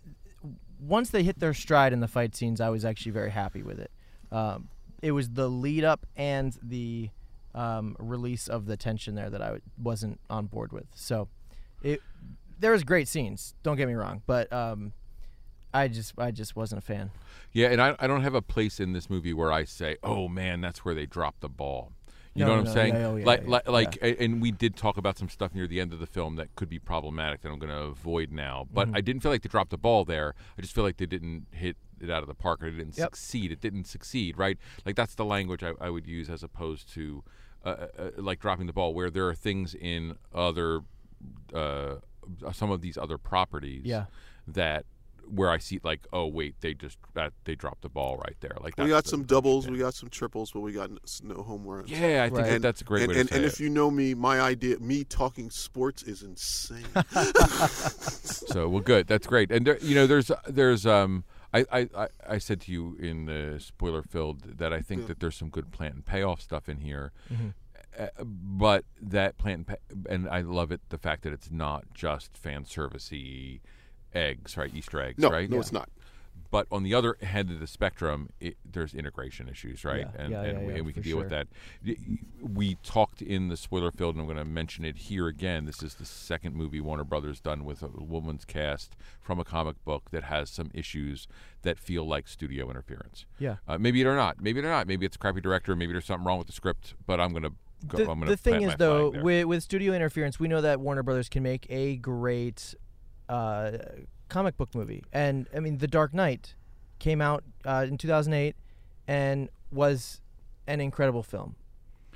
once 0.80 1.10
they 1.10 1.24
hit 1.24 1.40
their 1.40 1.54
stride 1.54 1.94
in 1.94 2.00
the 2.00 2.08
fight 2.08 2.36
scenes, 2.36 2.62
I 2.62 2.70
was 2.70 2.86
actually 2.86 3.12
very 3.12 3.32
happy 3.32 3.64
with 3.64 3.80
it. 3.80 3.92
Um, 4.32 4.70
it 5.02 5.12
was 5.12 5.30
the 5.30 5.50
lead 5.50 5.84
up 5.84 6.06
and 6.16 6.58
the 6.62 7.10
um, 7.54 7.96
release 8.00 8.48
of 8.48 8.66
the 8.66 8.76
tension 8.78 9.16
there 9.16 9.30
that 9.30 9.42
I 9.42 9.46
w- 9.46 9.62
wasn't 9.82 10.20
on 10.30 10.48
board 10.48 10.74
with. 10.74 10.88
So, 10.96 11.28
it 11.84 12.02
there 12.60 12.72
was 12.72 12.84
great 12.84 13.08
scenes. 13.08 13.54
Don't 13.64 13.78
get 13.78 13.88
me 13.88 13.94
wrong, 13.94 14.22
but 14.26 14.52
um, 14.52 14.94
I 15.74 15.88
just 15.88 16.14
I 16.18 16.32
just 16.32 16.56
wasn't 16.56 16.80
a 16.80 16.86
fan. 16.86 17.12
Yeah, 17.52 17.68
and 17.68 17.82
I, 17.82 17.96
I 18.00 18.08
don't 18.08 18.24
have 18.24 18.34
a 18.34 18.42
place 18.42 18.80
in 18.80 18.94
this 18.94 19.10
movie 19.10 19.34
where 19.34 19.52
I 19.52 19.64
say, 19.66 19.98
"Oh 20.04 20.28
man, 20.28 20.62
that's 20.62 20.84
where 20.84 20.96
they 20.96 21.06
dropped 21.06 21.42
the 21.42 21.50
ball." 21.50 21.92
You 22.36 22.44
No, 22.44 22.48
know 22.52 22.56
what 22.58 22.66
no, 22.66 22.70
I'm 22.72 22.76
saying? 22.76 22.94
yeah, 22.96 23.06
oh, 23.08 23.16
yeah, 23.16 23.26
like, 23.26 23.42
yeah, 23.44 23.50
like, 23.50 23.68
like, 24.02 24.20
and 24.20 24.42
we 24.42 24.52
did 24.52 24.76
talk 24.76 24.98
about 24.98 25.18
some 25.18 25.30
stuff 25.30 25.56
near 25.56 25.68
the 25.68 25.80
end 25.80 25.94
of 25.94 26.00
the 26.00 26.06
film 26.06 26.36
that 26.36 26.54
could 26.56 26.68
be 26.68 26.80
problematic 26.80 27.42
that 27.42 27.50
I'm 27.50 27.60
going 27.60 27.72
to 27.72 27.84
avoid 27.84 28.32
now. 28.34 28.68
But 28.74 28.88
Mm-hmm. 28.88 28.98
I 28.98 29.02
didn't 29.02 29.22
feel 29.22 29.32
like 29.32 29.42
they 29.42 29.48
dropped 29.48 29.70
the 29.72 29.78
ball 29.78 30.04
there. 30.04 30.36
I 30.58 30.62
just 30.62 30.76
feel 30.76 30.84
like 30.84 30.98
they 30.98 31.06
didn't 31.06 31.48
hit 31.52 31.78
it 32.02 32.10
out 32.10 32.24
of 32.24 32.28
the 32.28 32.34
park, 32.36 32.62
or 32.62 32.68
it 32.68 32.72
didn't 32.72 32.98
Yep. 32.98 33.08
succeed. 33.16 33.52
It 33.54 33.62
didn't 33.62 33.86
succeed, 33.86 34.38
right? 34.38 34.58
Like 34.86 34.98
that's 34.98 35.16
the 35.16 35.24
language 35.24 35.64
I, 35.64 35.72
I 35.80 35.90
would 35.90 36.06
use 36.08 36.30
as 36.30 36.44
opposed 36.44 36.92
to 36.96 37.24
uh, 37.64 37.70
uh, 37.70 37.88
uh, 37.98 38.12
like 38.18 38.40
dropping 38.42 38.68
the 38.68 38.74
ball, 38.74 38.94
where 38.94 39.10
there 39.10 39.28
are 39.30 39.34
things 39.34 39.74
in 39.74 40.18
other 40.34 40.82
uh, 41.54 41.96
some 42.52 42.70
of 42.70 42.82
these 42.82 42.98
other 42.98 43.18
properties 43.18 43.86
Yeah. 43.86 44.06
that 44.46 44.86
where 45.28 45.50
I 45.50 45.58
see 45.58 45.80
like, 45.84 46.06
oh 46.14 46.28
wait, 46.28 46.56
they 46.62 46.74
just 46.74 46.98
that 47.14 47.34
they 47.46 47.56
dropped 47.56 47.82
the 47.82 47.90
ball 47.90 48.18
right 48.18 48.36
there. 48.42 48.56
Like 48.62 48.78
We 48.78 48.88
got 48.88 49.04
the- 49.06 49.10
some 49.10 49.24
doubles, 49.24 49.66
thing. 49.66 49.74
we 49.74 49.80
got 49.80 49.94
some 49.94 50.10
triples, 50.10 50.52
but 50.52 50.60
we 50.62 50.72
got 50.72 50.90
no 51.24 51.36
home 51.42 51.64
runs. 51.66 51.90
yeah, 51.90 52.24
I 52.24 52.30
think 52.30 52.40
Right. 52.42 52.50
that 52.52 52.62
that's 52.62 52.82
a 52.82 52.84
great 52.84 53.02
and, 53.04 53.08
way 53.10 53.14
to 53.16 53.20
and, 53.22 53.30
say 53.30 53.36
and 53.38 53.46
it. 53.46 53.48
if 53.48 53.60
you 53.60 53.70
know 53.70 53.90
me, 53.92 54.14
my 54.14 54.40
idea, 54.40 54.80
me 54.80 55.04
talking 55.04 55.50
sports 55.50 56.04
is 56.04 56.22
insane. 56.24 56.86
so 57.70 58.68
well, 58.70 58.82
good. 58.82 59.08
That's 59.08 59.28
great. 59.28 59.52
And 59.52 59.66
there, 59.66 59.78
you 59.80 59.96
know, 59.96 60.08
there's 60.08 60.32
there's 60.48 60.86
um. 60.86 61.24
I, 61.54 61.66
I, 61.72 61.90
I- 61.96 62.08
I 62.32 62.38
said 62.38 62.60
to 62.62 62.72
you 62.72 62.98
in 63.00 63.26
the 63.28 63.60
spoiler 63.62 64.04
filled 64.04 64.58
that 64.58 64.74
I 64.74 64.82
think 64.82 65.02
Yeah. 65.02 65.08
that 65.08 65.20
there's 65.22 65.38
some 65.38 65.48
good 65.50 65.72
plant 65.72 65.96
and 65.96 66.06
payoff 66.06 66.42
stuff 66.42 66.68
in 66.68 66.80
here, 66.82 67.14
Mm-hmm. 67.34 67.48
uh, 67.98 68.08
but 68.26 68.84
that 69.02 69.38
plant 69.38 69.60
and, 69.60 69.68
pa- 69.68 70.12
and 70.12 70.28
I 70.28 70.42
love 70.42 70.74
it 70.74 70.82
the 70.90 70.98
fact 70.98 71.22
that 71.24 71.32
it's 71.32 71.50
not 71.50 71.86
just 71.94 72.38
fan 72.38 72.66
servicey 72.66 73.62
eggs, 74.16 74.58
right? 74.58 74.72
Easter 74.74 75.00
eggs, 75.02 75.20
no, 75.20 75.30
right? 75.30 75.50
no, 75.50 75.60
it's 75.60 75.72
not. 75.72 75.90
But 76.52 76.68
on 76.72 76.84
the 76.84 76.94
other 76.94 77.18
end 77.22 77.52
of 77.52 77.60
the 77.60 77.68
spectrum, 77.68 78.30
it, 78.40 78.56
there's 78.64 78.94
integration 78.94 79.50
issues, 79.50 79.84
right? 79.84 80.02
Yeah, 80.16 80.22
and 80.22 80.32
yeah, 80.32 80.42
and, 80.44 80.60
yeah, 80.60 80.66
we, 80.66 80.72
yeah, 80.72 80.78
and 80.78 80.86
we 80.86 80.94
can 80.94 81.02
for 81.04 81.10
deal 81.10 81.18
with 81.18 81.30
that. 81.30 81.48
Y- 81.86 81.96
y- 82.08 82.18
We 82.42 82.76
talked 82.76 83.22
in 83.22 83.50
the 83.50 83.58
spoiler 83.58 83.92
field, 83.92 84.16
and 84.16 84.22
I'm 84.22 84.28
going 84.28 84.38
to 84.38 84.46
mention 84.46 84.86
it 84.86 84.96
here 84.96 85.28
again. 85.28 85.66
This 85.66 85.84
is 85.84 85.96
the 85.96 86.06
second 86.06 86.56
movie 86.56 86.80
Warner 86.80 87.04
Brothers 87.04 87.42
done 87.42 87.66
with 87.66 87.82
a 87.82 87.88
woman's 87.88 88.46
cast 88.46 88.96
from 89.22 89.40
a 89.40 89.44
comic 89.44 89.84
book 89.84 90.12
that 90.12 90.24
has 90.26 90.50
some 90.50 90.72
issues 90.74 91.28
that 91.64 91.78
feel 91.78 92.08
like 92.08 92.28
studio 92.28 92.70
interference. 92.70 93.26
Yeah. 93.38 93.58
Uh, 93.68 93.78
maybe 93.78 94.02
they're 94.04 94.16
not. 94.16 94.40
Maybe 94.42 94.62
they're 94.62 94.72
not. 94.72 94.88
Maybe 94.88 95.06
it's 95.06 95.16
a 95.18 95.20
crappy 95.20 95.42
director. 95.42 95.76
Maybe 95.76 95.92
there's 95.94 96.06
something 96.06 96.26
wrong 96.26 96.38
with 96.38 96.48
the 96.48 96.54
script. 96.54 96.94
But 97.06 97.20
I'm 97.20 97.32
going 97.32 97.44
to 97.44 97.54
go. 97.88 97.98
the, 97.98 98.10
I'm 98.10 98.20
the 98.22 98.38
thing 98.38 98.62
is 98.62 98.76
though 98.78 99.10
with, 99.10 99.46
with 99.46 99.62
studio 99.64 99.94
interference 99.94 100.40
we 100.40 100.48
know 100.48 100.62
that 100.62 100.80
warner 100.80 101.04
brothers 101.04 101.28
can 101.28 101.44
make 101.44 101.66
a 101.70 101.98
great 101.98 102.74
uh, 103.30 103.72
comic 104.30 104.58
book 104.58 104.74
movie 104.76 105.04
and 105.14 105.48
i 105.56 105.60
mean 105.60 105.78
the 105.78 105.88
dark 105.88 106.14
knight 106.14 106.56
came 107.00 107.22
out 107.22 107.44
uh, 107.66 107.86
in 107.88 107.98
2008 107.98 108.56
and 109.08 109.50
was 109.72 110.22
an 110.68 110.82
incredible 110.82 111.24
film 111.24 111.56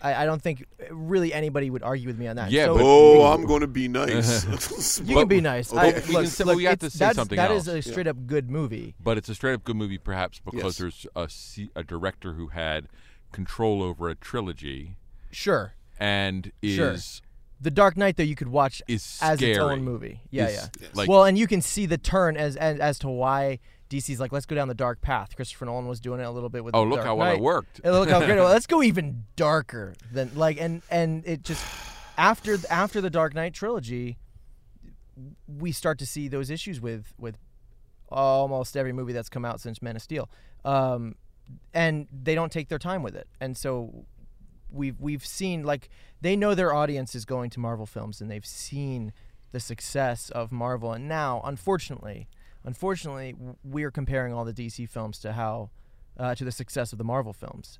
I, 0.01 0.23
I 0.23 0.25
don't 0.25 0.41
think 0.41 0.63
really 0.91 1.33
anybody 1.33 1.69
would 1.69 1.83
argue 1.83 2.07
with 2.07 2.17
me 2.17 2.27
on 2.27 2.37
that 2.37 2.51
Yeah, 2.51 2.67
so 2.67 2.75
but- 2.75 2.83
Oh, 2.85 3.25
I'm 3.33 3.45
going 3.45 3.59
to 3.61 3.67
be 3.67 3.89
nice. 3.89 4.45
you 5.05 5.17
can 5.17 5.27
be 5.27 5.41
nice 5.41 5.73
I, 5.73 5.91
can 5.91 6.13
look, 6.13 6.25
say- 6.27 6.45
look, 6.45 6.55
we 6.55 6.63
have 6.63 6.79
to 6.79 6.89
say 6.89 7.11
something 7.11 7.35
that 7.35 7.51
else. 7.51 7.67
is 7.67 7.67
a 7.67 7.81
straight 7.81 8.07
up 8.07 8.25
good 8.25 8.49
movie 8.49 8.95
But 9.03 9.17
it's 9.17 9.27
a 9.27 9.35
straight 9.35 9.53
up 9.55 9.65
good 9.65 9.75
movie, 9.75 9.97
perhaps 9.97 10.39
because 10.39 10.79
Yes. 10.79 11.05
there's 11.15 11.67
a, 11.75 11.79
a 11.79 11.83
director 11.83 12.33
who 12.33 12.47
had 12.47 12.87
control 13.33 13.83
over 13.83 14.07
a 14.09 14.15
trilogy 14.15 14.95
sure 15.31 15.73
and 15.99 16.51
Sure. 16.63 16.95
The 17.61 17.71
dark 17.71 17.97
knight 17.97 18.15
though 18.17 18.23
you 18.23 18.35
could 18.35 18.47
watch 18.47 18.81
is 18.87 19.19
as 19.21 19.41
its 19.41 19.57
own 19.59 19.83
movie 19.83 20.21
yeah 20.31 20.47
Is- 20.47 20.69
yeah 20.81 20.87
Like, 20.93 21.09
well, 21.09 21.25
and 21.25 21.37
you 21.37 21.45
can 21.47 21.61
see 21.61 21.85
the 21.85 21.97
turn 21.97 22.37
as, 22.37 22.55
as 22.55 22.79
as 22.79 22.99
to 22.99 23.09
why 23.09 23.59
DC's 23.89 24.19
like, 24.19 24.31
let's 24.31 24.45
go 24.45 24.55
down 24.55 24.67
the 24.67 24.75
dark 24.75 25.01
path. 25.01 25.35
Christopher 25.35 25.65
Nolan 25.65 25.87
was 25.87 25.99
doing 25.99 26.19
it 26.19 26.23
a 26.23 26.29
little 26.29 26.49
bit 26.49 26.63
with. 26.63 26.75
oh, 26.75 26.83
the 26.83 26.89
look 26.91 26.97
Dark 26.97 27.07
how 27.07 27.15
well 27.15 27.27
Knight. 27.31 27.37
it 27.37 27.41
worked. 27.41 27.81
And 27.83 27.91
look 27.95 28.07
how 28.07 28.19
great. 28.19 28.37
it 28.37 28.41
was. 28.41 28.51
Let's 28.53 28.67
go 28.67 28.83
even 28.83 29.23
darker 29.35 29.95
than 30.11 30.29
like, 30.35 30.61
and 30.61 30.83
and 30.91 31.25
it 31.25 31.41
just 31.43 31.65
after 32.15 32.55
after 32.69 33.01
the 33.01 33.09
Dark 33.09 33.33
Knight 33.33 33.53
trilogy, 33.55 34.19
we 35.47 35.71
start 35.71 35.97
to 35.99 36.05
see 36.05 36.27
those 36.27 36.49
issues 36.51 36.79
with 36.79 37.13
with 37.17 37.37
almost 38.09 38.77
every 38.77 38.93
movie 38.93 39.13
that's 39.13 39.29
come 39.29 39.43
out 39.43 39.59
since 39.59 39.81
Men 39.81 39.95
of 39.95 40.01
Steel, 40.01 40.29
um, 40.65 41.15
and 41.73 42.07
they 42.11 42.35
don't 42.35 42.51
take 42.51 42.67
their 42.69 42.79
time 42.79 43.01
with 43.03 43.15
it, 43.15 43.27
and 43.41 43.57
so 43.57 44.05
we've 44.71 44.99
we've 44.99 45.25
seen 45.25 45.63
like 45.63 45.89
they 46.21 46.35
know 46.35 46.55
their 46.55 46.73
audience 46.73 47.15
is 47.15 47.25
going 47.25 47.49
to 47.51 47.59
Marvel 47.59 47.85
films, 47.85 48.21
and 48.21 48.29
they've 48.29 48.45
seen 48.45 49.13
the 49.51 49.59
success 49.59 50.29
of 50.29 50.51
Marvel, 50.51 50.93
and 50.93 51.07
now 51.07 51.41
unfortunately, 51.43 52.27
unfortunately, 52.63 53.35
we're 53.63 53.91
comparing 53.91 54.33
all 54.33 54.45
the 54.45 54.53
DC 54.53 54.87
films 54.89 55.19
to 55.19 55.33
how 55.33 55.69
uh, 56.17 56.35
to 56.35 56.43
the 56.43 56.51
success 56.51 56.91
of 56.91 56.97
the 56.97 57.03
Marvel 57.03 57.33
films. 57.33 57.79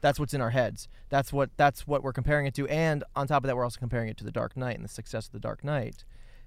That's 0.00 0.20
what's 0.20 0.34
in 0.34 0.40
our 0.40 0.50
heads. 0.50 0.88
That's 1.08 1.32
what 1.32 1.50
that's 1.56 1.86
what 1.86 2.02
we're 2.02 2.12
comparing 2.12 2.46
it 2.46 2.54
to, 2.54 2.68
and 2.68 3.02
on 3.16 3.26
top 3.26 3.42
of 3.42 3.48
that, 3.48 3.56
we're 3.56 3.64
also 3.64 3.80
comparing 3.80 4.08
it 4.08 4.16
to 4.18 4.24
the 4.24 4.30
Dark 4.30 4.56
Knight 4.56 4.76
and 4.76 4.84
the 4.84 4.88
success 4.88 5.26
of 5.26 5.32
the 5.32 5.40
Dark 5.40 5.64
Knight. 5.64 6.04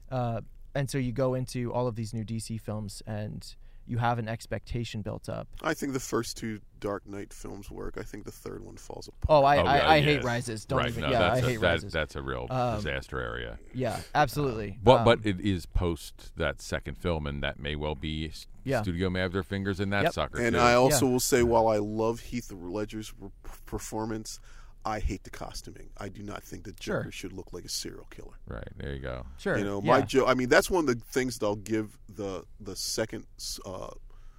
Uh, 0.09 0.41
and 0.73 0.89
so 0.89 0.97
you 0.97 1.11
go 1.11 1.33
into 1.33 1.71
all 1.73 1.87
of 1.87 1.95
these 1.95 2.13
new 2.13 2.23
DC 2.23 2.59
films, 2.61 3.03
and 3.05 3.55
you 3.87 3.97
have 3.97 4.19
an 4.19 4.29
expectation 4.29 5.01
built 5.01 5.27
up. 5.27 5.47
I 5.63 5.73
think 5.73 5.93
the 5.93 5.99
first 5.99 6.37
two 6.37 6.61
Dark 6.79 7.05
Knight 7.07 7.33
films 7.33 7.69
work. 7.69 7.95
I 7.99 8.03
think 8.03 8.23
the 8.25 8.31
third 8.31 8.63
one 8.63 8.77
falls 8.77 9.07
apart. 9.07 9.25
Oh, 9.29 9.43
I 9.45 9.57
Oh, 9.57 9.65
I, 9.65 9.77
I 9.77 9.95
yeah. 9.97 10.03
hate 10.03 10.23
Rises. 10.23 10.65
Don't 10.65 10.79
right, 10.79 10.89
even. 10.89 11.01
no, 11.03 11.09
yeah, 11.11 11.19
that's 11.19 11.35
I 11.35 11.39
a, 11.39 11.49
hate 11.49 11.59
that- 11.61 11.67
Rises. 11.67 11.93
That's 11.93 12.15
a 12.15 12.21
real 12.21 12.47
Um, 12.49 12.75
disaster 12.77 13.19
area. 13.19 13.59
yeah, 13.73 13.99
absolutely. 14.15 14.77
But 14.83 14.99
Um, 14.99 15.05
but 15.05 15.19
it 15.25 15.39
is 15.41 15.65
post 15.65 16.31
that 16.37 16.61
second 16.61 16.97
film, 16.97 17.27
and 17.27 17.43
that 17.43 17.59
may 17.59 17.75
well 17.75 17.95
be 17.95 18.31
Yeah. 18.63 18.81
studio 18.81 19.09
may 19.09 19.19
have 19.21 19.33
their 19.33 19.43
fingers 19.43 19.79
in 19.79 19.89
that 19.89 20.03
Yep. 20.03 20.13
sucker 20.13 20.41
And 20.41 20.53
too. 20.55 20.59
I 20.61 20.73
also 20.75 21.07
will 21.07 21.19
say, 21.19 21.43
while 21.43 21.67
I 21.67 21.77
love 21.77 22.19
Heath 22.21 22.51
Ledger's 22.51 23.13
r- 23.21 23.31
performance, 23.65 24.39
I 24.83 24.99
hate 24.99 25.23
the 25.23 25.29
costuming. 25.29 25.89
I 25.97 26.09
do 26.09 26.23
not 26.23 26.43
think 26.43 26.63
the 26.63 26.73
Sure. 26.79 26.99
Joker 27.01 27.11
should 27.11 27.33
look 27.33 27.53
like 27.53 27.65
a 27.65 27.69
serial 27.69 28.07
killer. 28.09 28.33
right 28.47 28.67
there 28.77 28.93
you 28.93 28.99
go. 28.99 29.25
sure. 29.37 29.57
You 29.57 29.63
know, 29.63 29.81
yeah. 29.83 29.91
my 29.91 30.01
Joe. 30.01 30.25
I 30.25 30.33
mean, 30.33 30.49
that's 30.49 30.69
one 30.69 30.87
of 30.89 30.99
the 30.99 31.05
things 31.05 31.37
that 31.39 31.45
I'll 31.45 31.55
give 31.55 31.97
the 32.09 32.45
the 32.59 32.75
second, 32.75 33.25
uh, 33.65 33.89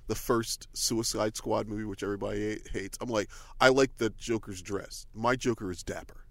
the 0.08 0.14
first 0.16 0.66
Suicide 0.72 1.36
Squad 1.36 1.68
movie, 1.68 1.84
which 1.84 2.02
everybody 2.02 2.60
hates. 2.72 2.98
I'm 3.00 3.08
like, 3.08 3.28
I 3.60 3.68
like 3.68 3.96
the 3.98 4.10
Joker's 4.10 4.60
dress. 4.62 5.06
My 5.14 5.36
Joker 5.36 5.70
is 5.70 5.82
dapper. 5.82 6.24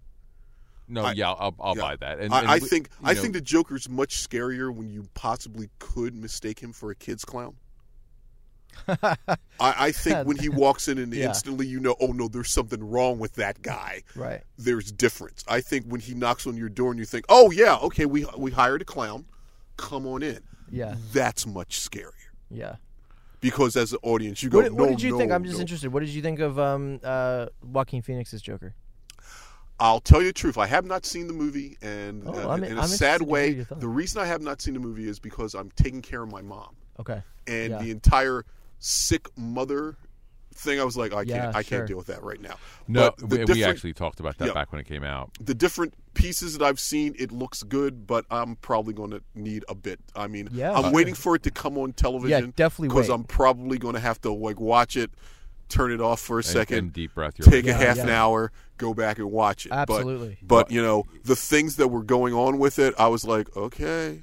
No, 0.88 1.04
I- 1.04 1.12
yeah, 1.12 1.30
I'll, 1.32 1.54
I'll 1.58 1.74
yeah. 1.76 1.82
buy 1.82 1.96
that. 1.96 2.18
And, 2.18 2.34
I, 2.34 2.40
and 2.40 2.48
I 2.48 2.54
we- 2.54 2.60
think 2.68 2.90
I 3.02 3.14
know, 3.14 3.20
think 3.22 3.32
the 3.32 3.40
Joker's 3.40 3.88
much 3.88 4.16
scarier 4.28 4.74
when 4.74 4.90
you 4.90 5.08
possibly 5.14 5.70
could 5.78 6.14
mistake 6.14 6.58
him 6.60 6.72
for 6.72 6.90
a 6.90 6.94
kid's 6.94 7.24
clown. 7.24 7.56
I, 8.88 9.36
I 9.60 9.92
think 9.92 10.26
when 10.26 10.36
he 10.38 10.48
walks 10.64 10.88
in 10.88 10.98
and 10.98 11.12
Yeah. 11.12 11.28
instantly 11.28 11.66
you 11.66 11.80
know, 11.80 11.94
oh 12.00 12.08
no, 12.08 12.28
there's 12.28 12.50
something 12.50 12.82
wrong 12.88 13.18
with 13.18 13.34
that 13.34 13.62
guy. 13.62 14.02
right. 14.16 14.42
There's 14.58 14.90
difference. 14.92 15.44
I 15.48 15.60
think 15.60 15.86
when 15.86 16.00
he 16.00 16.14
knocks 16.14 16.46
on 16.46 16.56
your 16.56 16.68
door 16.68 16.90
and 16.90 16.98
you 16.98 17.04
think, 17.04 17.24
oh 17.28 17.50
yeah, 17.50 17.76
okay, 17.76 18.06
we 18.06 18.26
we 18.36 18.50
hired 18.50 18.82
a 18.82 18.84
clown, 18.84 19.26
come 19.76 20.06
on 20.06 20.22
in. 20.22 20.40
Yeah. 20.70 20.94
That's 21.12 21.46
much 21.46 21.78
scarier 21.80 22.10
Yeah. 22.50 22.76
because 23.40 23.76
as 23.76 23.92
an 23.92 23.98
audience 24.02 24.42
you 24.42 24.48
go, 24.50 24.62
What, 24.62 24.72
what 24.72 24.84
no, 24.84 24.88
did 24.90 25.02
you 25.02 25.10
no, 25.12 25.18
think? 25.18 25.32
I'm 25.32 25.44
just 25.44 25.56
no." 25.56 25.60
interested. 25.62 25.92
What 25.92 26.00
did 26.00 26.08
you 26.10 26.22
think 26.22 26.40
of 26.40 26.58
um, 26.58 27.00
uh, 27.04 27.46
Joaquin 27.62 28.02
Phoenix's 28.02 28.40
Joker? 28.42 28.74
I'll 29.80 30.00
tell 30.00 30.20
you 30.20 30.28
the 30.28 30.32
truth. 30.32 30.58
I 30.58 30.66
have 30.66 30.84
not 30.84 31.04
seen 31.04 31.26
the 31.26 31.32
movie, 31.32 31.76
and 31.82 32.22
Oh, 32.26 32.32
uh, 32.34 32.48
I'm- 32.52 32.62
in 32.62 32.78
I'm 32.78 32.84
a 32.84 32.88
sad 32.88 33.20
way, 33.22 33.66
the 33.68 33.88
reason 33.88 34.20
I 34.22 34.26
have 34.26 34.40
not 34.40 34.60
seen 34.60 34.74
the 34.74 34.80
movie 34.80 35.08
is 35.08 35.18
because 35.18 35.54
I'm 35.54 35.70
taking 35.72 36.02
care 36.02 36.22
of 36.22 36.30
my 36.30 36.42
mom. 36.42 36.76
Okay. 37.00 37.22
and 37.48 37.70
Yeah. 37.72 37.78
the 37.82 37.90
entire 37.90 38.44
sick 38.84 39.28
mother 39.38 39.96
thing. 40.54 40.80
I 40.80 40.84
was 40.84 40.96
like, 40.96 41.14
I 41.14 41.22
Yeah, 41.22 41.44
can't, 41.44 41.56
I 41.56 41.62
sure. 41.62 41.78
can't 41.78 41.88
deal 41.88 41.96
with 41.96 42.08
that 42.08 42.22
right 42.22 42.40
now. 42.40 42.56
No, 42.88 43.12
But 43.18 43.30
the 43.30 43.36
we, 43.46 43.54
we 43.54 43.64
actually 43.64 43.94
talked 43.94 44.20
about 44.20 44.36
that 44.38 44.48
Yeah. 44.48 44.52
back 44.54 44.72
when 44.72 44.80
it 44.80 44.86
came 44.86 45.04
out. 45.04 45.30
the 45.40 45.54
different 45.54 45.94
pieces 46.14 46.58
that 46.58 46.64
I've 46.64 46.78
seen, 46.80 47.14
it 47.18 47.32
looks 47.32 47.62
good, 47.62 48.06
but 48.06 48.26
I'm 48.30 48.56
probably 48.56 48.92
going 48.92 49.10
to 49.12 49.22
need 49.34 49.64
a 49.68 49.74
bit. 49.74 50.00
I 50.14 50.26
mean, 50.26 50.48
Yeah, 50.52 50.72
I'm 50.72 50.82
sure. 50.84 50.92
waiting 50.92 51.14
for 51.14 51.36
it 51.36 51.42
to 51.44 51.50
come 51.50 51.78
on 51.78 51.92
television. 51.94 52.52
definitely 52.56 52.88
because. 52.88 53.08
I'm 53.08 53.24
probably 53.24 53.78
going 53.78 53.94
to 53.94 54.00
have 54.00 54.20
to 54.22 54.32
like 54.32 54.60
watch 54.60 54.96
it, 54.96 55.10
turn 55.68 55.90
it 55.92 56.00
off 56.02 56.20
for 56.20 56.34
a 56.36 56.38
And- 56.40 56.44
second, 56.44 56.78
and 56.78 56.92
deep 56.92 57.14
breath. 57.14 57.38
Your 57.38 57.46
take 57.46 57.66
a 57.66 57.72
half 57.72 57.96
yeah. 57.96 58.02
an 58.02 58.08
hour, 58.10 58.52
go 58.76 58.92
back 58.92 59.18
and 59.18 59.30
watch 59.30 59.64
it. 59.64 59.70
But- 59.70 59.88
Absolutely. 59.90 60.36
But, 60.42 60.70
you 60.70 60.82
know, 60.82 61.06
the 61.24 61.36
things 61.36 61.76
that 61.76 61.88
were 61.88 62.02
going 62.02 62.34
on 62.34 62.58
with 62.58 62.78
it, 62.78 62.94
I 62.98 63.06
was 63.08 63.24
like, 63.24 63.56
okay, 63.56 64.22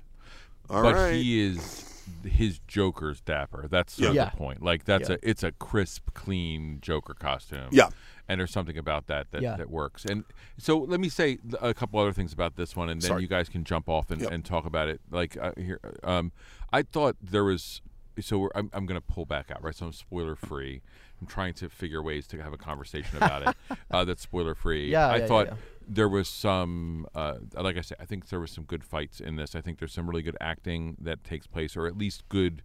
all 0.69 0.83
right. 0.83 0.93
but 0.93 1.13
he 1.15 1.41
is 1.47 1.85
his 2.23 2.59
Joker's 2.67 3.21
dapper. 3.21 3.67
That's 3.69 3.93
sort 3.93 4.09
of 4.09 4.15
the 4.31 4.37
point. 4.37 4.61
Like 4.61 4.85
that's 4.85 5.09
Yeah. 5.09 5.15
a 5.15 5.29
it's 5.29 5.43
a 5.43 5.51
crisp, 5.51 6.13
clean 6.13 6.79
Joker 6.81 7.13
costume. 7.13 7.69
Yeah. 7.71 7.89
And 8.27 8.39
there's 8.39 8.51
something 8.51 8.77
about 8.77 9.07
that 9.07 9.31
that, 9.31 9.41
Yeah. 9.41 9.55
that 9.57 9.69
works. 9.69 10.05
And 10.05 10.23
so 10.57 10.77
let 10.77 10.99
me 10.99 11.09
say 11.09 11.39
a 11.61 11.73
couple 11.73 11.99
other 11.99 12.13
things 12.13 12.31
about 12.31 12.55
this 12.57 12.75
one, 12.75 12.89
and 12.89 13.01
then 13.01 13.07
Sorry. 13.07 13.21
you 13.23 13.27
guys 13.27 13.49
can 13.49 13.63
jump 13.63 13.89
off 13.89 14.11
and, 14.11 14.21
Yep. 14.21 14.31
and 14.31 14.45
talk 14.45 14.65
about 14.65 14.87
it. 14.87 15.01
Like 15.09 15.35
uh, 15.37 15.53
here, 15.57 15.79
um, 16.03 16.31
I 16.71 16.83
thought 16.83 17.15
there 17.21 17.43
was. 17.43 17.81
So 18.21 18.37
we're, 18.37 18.49
I'm, 18.53 18.69
I'm 18.73 18.85
going 18.85 18.99
to 18.99 19.05
pull 19.07 19.25
back 19.25 19.49
out, 19.49 19.63
right? 19.63 19.73
So 19.73 19.85
I'm 19.85 19.93
spoiler 19.93 20.35
free. 20.35 20.81
I'm 21.21 21.27
trying 21.27 21.53
to 21.53 21.69
figure 21.69 22.03
ways 22.03 22.27
to 22.27 22.41
have 22.43 22.51
a 22.51 22.57
conversation 22.57 23.15
about 23.15 23.47
it 23.47 23.55
uh, 23.91 24.03
that's 24.03 24.21
spoiler 24.21 24.53
free. 24.55 24.91
Yeah, 24.91 25.07
I 25.07 25.17
yeah, 25.17 25.25
thought 25.25 25.47
yeah. 25.47 25.53
There 25.91 26.07
was 26.07 26.29
some 26.29 27.05
uh, 27.15 27.35
like 27.53 27.77
i 27.77 27.81
said 27.81 27.97
i 27.99 28.05
think 28.05 28.29
there 28.29 28.39
was 28.39 28.51
some 28.51 28.63
good 28.63 28.83
fights 28.83 29.19
in 29.19 29.35
this 29.35 29.55
i 29.55 29.61
think 29.61 29.79
there's 29.79 29.91
some 29.93 30.07
really 30.09 30.21
good 30.21 30.37
acting 30.39 30.95
that 31.01 31.23
takes 31.23 31.47
place 31.47 31.75
or 31.75 31.87
at 31.87 31.97
least 31.97 32.27
good 32.29 32.61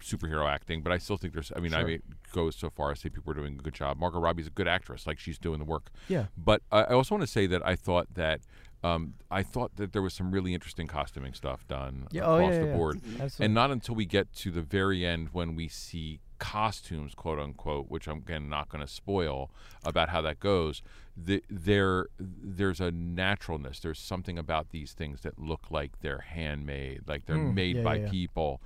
superhero 0.00 0.48
acting 0.50 0.82
but 0.82 0.92
i 0.92 0.98
still 0.98 1.16
think 1.16 1.32
there's 1.32 1.52
i 1.54 1.60
mean 1.60 1.72
i 1.74 1.80
Sure. 1.80 1.88
mean 1.88 2.02
go 2.32 2.50
so 2.50 2.70
far 2.70 2.90
as 2.90 3.00
say 3.00 3.08
people 3.08 3.30
are 3.30 3.34
doing 3.34 3.54
a 3.58 3.62
good 3.62 3.74
job 3.74 3.98
margot 3.98 4.18
robbie's 4.18 4.46
a 4.48 4.50
good 4.50 4.66
actress 4.66 5.06
like 5.06 5.18
she's 5.18 5.38
doing 5.38 5.58
the 5.58 5.64
work 5.64 5.90
Yeah. 6.08 6.26
but 6.36 6.62
i 6.72 6.80
I 6.82 6.94
also 6.94 7.14
want 7.14 7.22
to 7.22 7.26
say 7.30 7.46
that 7.46 7.64
i 7.66 7.76
thought 7.76 8.08
that 8.14 8.40
um, 8.84 9.14
I 9.30 9.44
thought 9.44 9.76
that 9.76 9.92
there 9.92 10.02
was 10.02 10.12
some 10.12 10.32
really 10.32 10.54
interesting 10.54 10.88
costuming 10.88 11.34
stuff 11.34 11.68
done 11.68 12.08
Yeah, 12.10 12.24
oh, 12.26 12.34
across 12.34 12.54
yeah, 12.54 12.60
the 12.62 12.66
yeah, 12.66 12.74
board, 12.76 13.00
Absolutely. 13.20 13.44
and 13.44 13.54
not 13.54 13.70
until 13.70 13.94
we 13.94 14.06
get 14.06 14.32
to 14.42 14.50
the 14.50 14.60
very 14.60 15.06
end 15.06 15.28
when 15.30 15.54
we 15.54 15.68
see 15.68 16.18
costumes, 16.42 17.14
quote 17.14 17.38
unquote, 17.38 17.86
which 17.88 18.06
I'm 18.08 18.18
again 18.18 18.48
not 18.48 18.68
going 18.68 18.84
to 18.84 18.92
spoil 18.92 19.50
about 19.84 20.08
how 20.10 20.20
that 20.22 20.40
goes. 20.40 20.82
The, 21.16 21.42
there, 21.48 22.06
there's 22.18 22.80
a 22.80 22.90
naturalness. 22.90 23.80
There's 23.80 23.98
something 23.98 24.38
about 24.38 24.70
these 24.70 24.92
things 24.92 25.20
that 25.22 25.38
look 25.38 25.70
like 25.70 26.00
they're 26.00 26.18
handmade, 26.26 27.02
like 27.06 27.26
they're 27.26 27.36
Mm, 27.36 27.54
made 27.54 27.76
yeah, 27.76 27.82
by 27.82 27.96
yeah, 27.96 28.02
yeah. 28.02 28.10
people, 28.10 28.60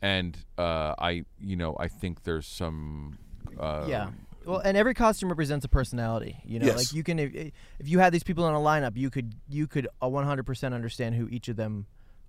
and 0.00 0.36
uh, 0.56 0.94
I, 0.98 1.24
you 1.40 1.56
know, 1.56 1.76
I 1.78 1.88
think 1.88 2.22
there's 2.24 2.46
some. 2.46 3.18
Uh, 3.58 3.84
yeah. 3.88 4.10
Well, 4.46 4.60
and 4.60 4.76
every 4.76 4.94
costume 4.94 5.28
represents 5.28 5.64
a 5.64 5.68
personality. 5.68 6.36
You 6.44 6.58
know, 6.60 6.66
Yes. 6.66 6.76
like 6.76 6.92
you 6.94 7.02
can 7.02 7.18
if, 7.18 7.34
if 7.34 7.88
you 7.88 7.98
had 7.98 8.12
these 8.12 8.22
people 8.22 8.48
in 8.48 8.54
a 8.54 8.58
lineup, 8.58 8.96
you 8.96 9.10
could 9.10 9.34
you 9.48 9.66
could 9.66 9.88
uh, 10.00 10.06
100% 10.08 10.72
understand 10.72 11.14
who 11.16 11.28
each 11.28 11.48
of 11.48 11.56
them 11.56 11.86